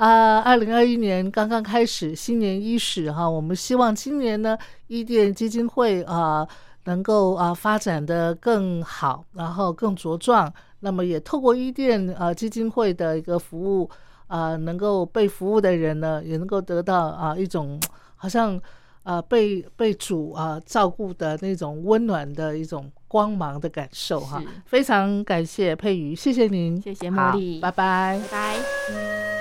[0.00, 6.48] 啊，二零二一年刚刚开始，新年伊始哈，我们希望今年呢，伊甸基金会啊、
[6.84, 10.50] 能够啊、发展的更好，然后更茁壮。
[10.78, 13.90] 那么也透过伊甸啊基金会的一个服务
[14.26, 17.78] 啊，能够被服务的人呢，也能够得到啊一种
[18.16, 18.58] 好像
[19.02, 24.42] 啊被被主啊照顾的那种温暖的一种光芒的感受哈。
[24.64, 28.20] 非常感谢佩瑜，谢谢您，谢谢茉莉好拜拜拜。
[28.32, 29.39] 拜。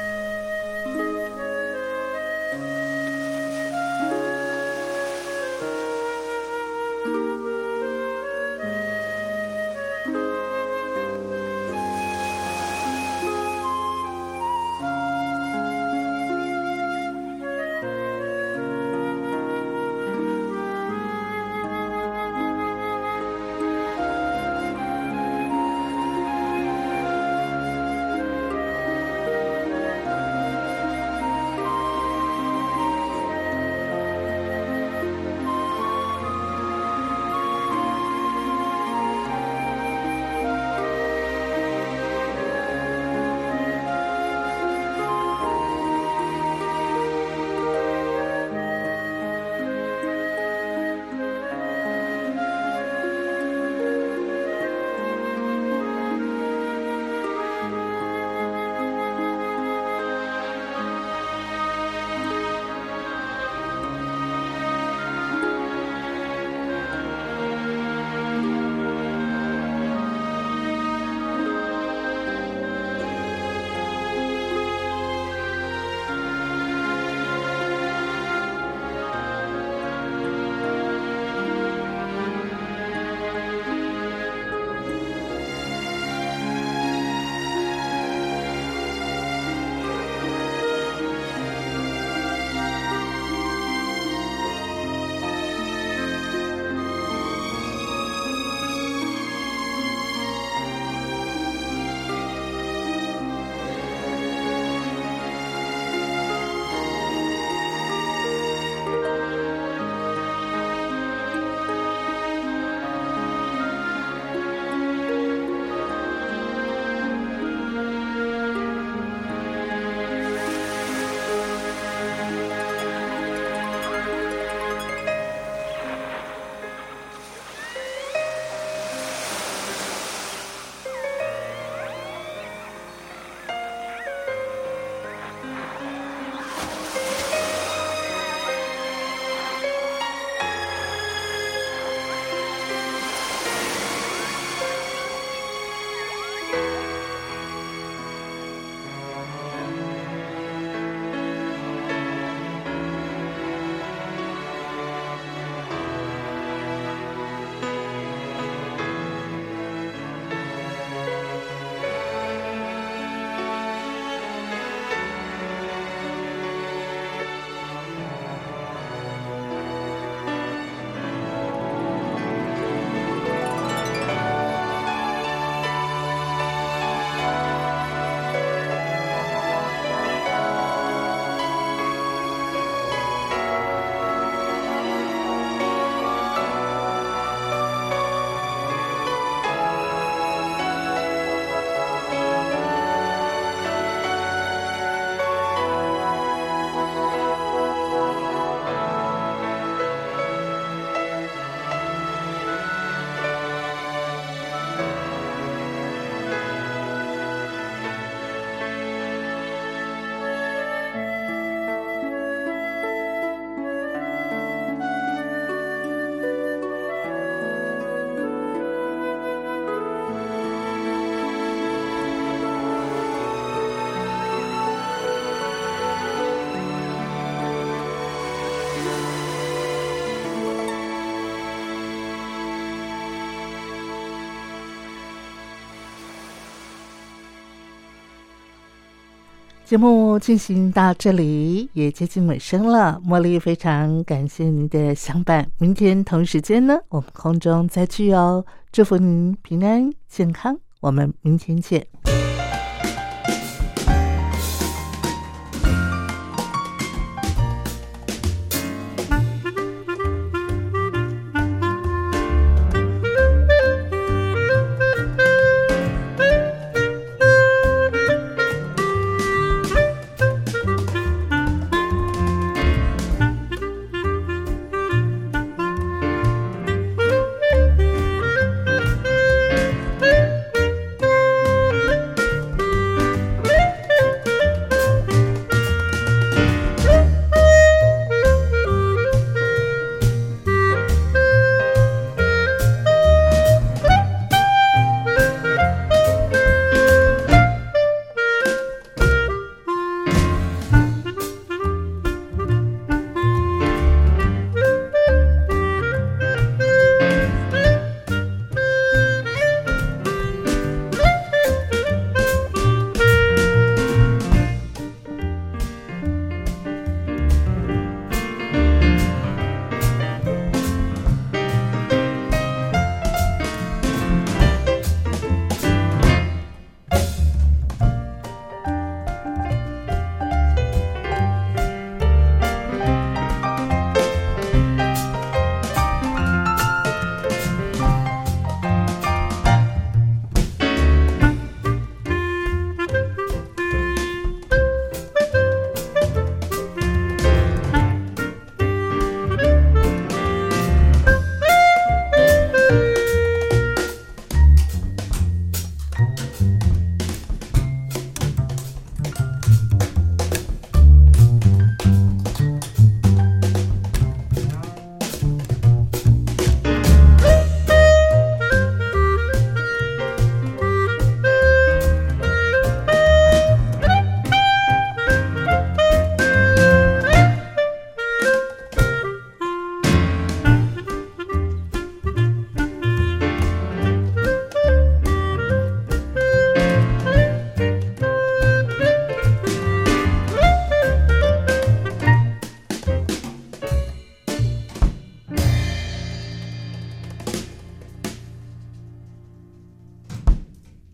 [239.69, 245.47] 节目进行到这里也接近尾声了，茉莉非常感谢您的相伴。
[245.59, 248.43] 明天同时间呢，我们空中再聚哦。
[248.71, 251.85] 祝福您平安健康，我们明天见。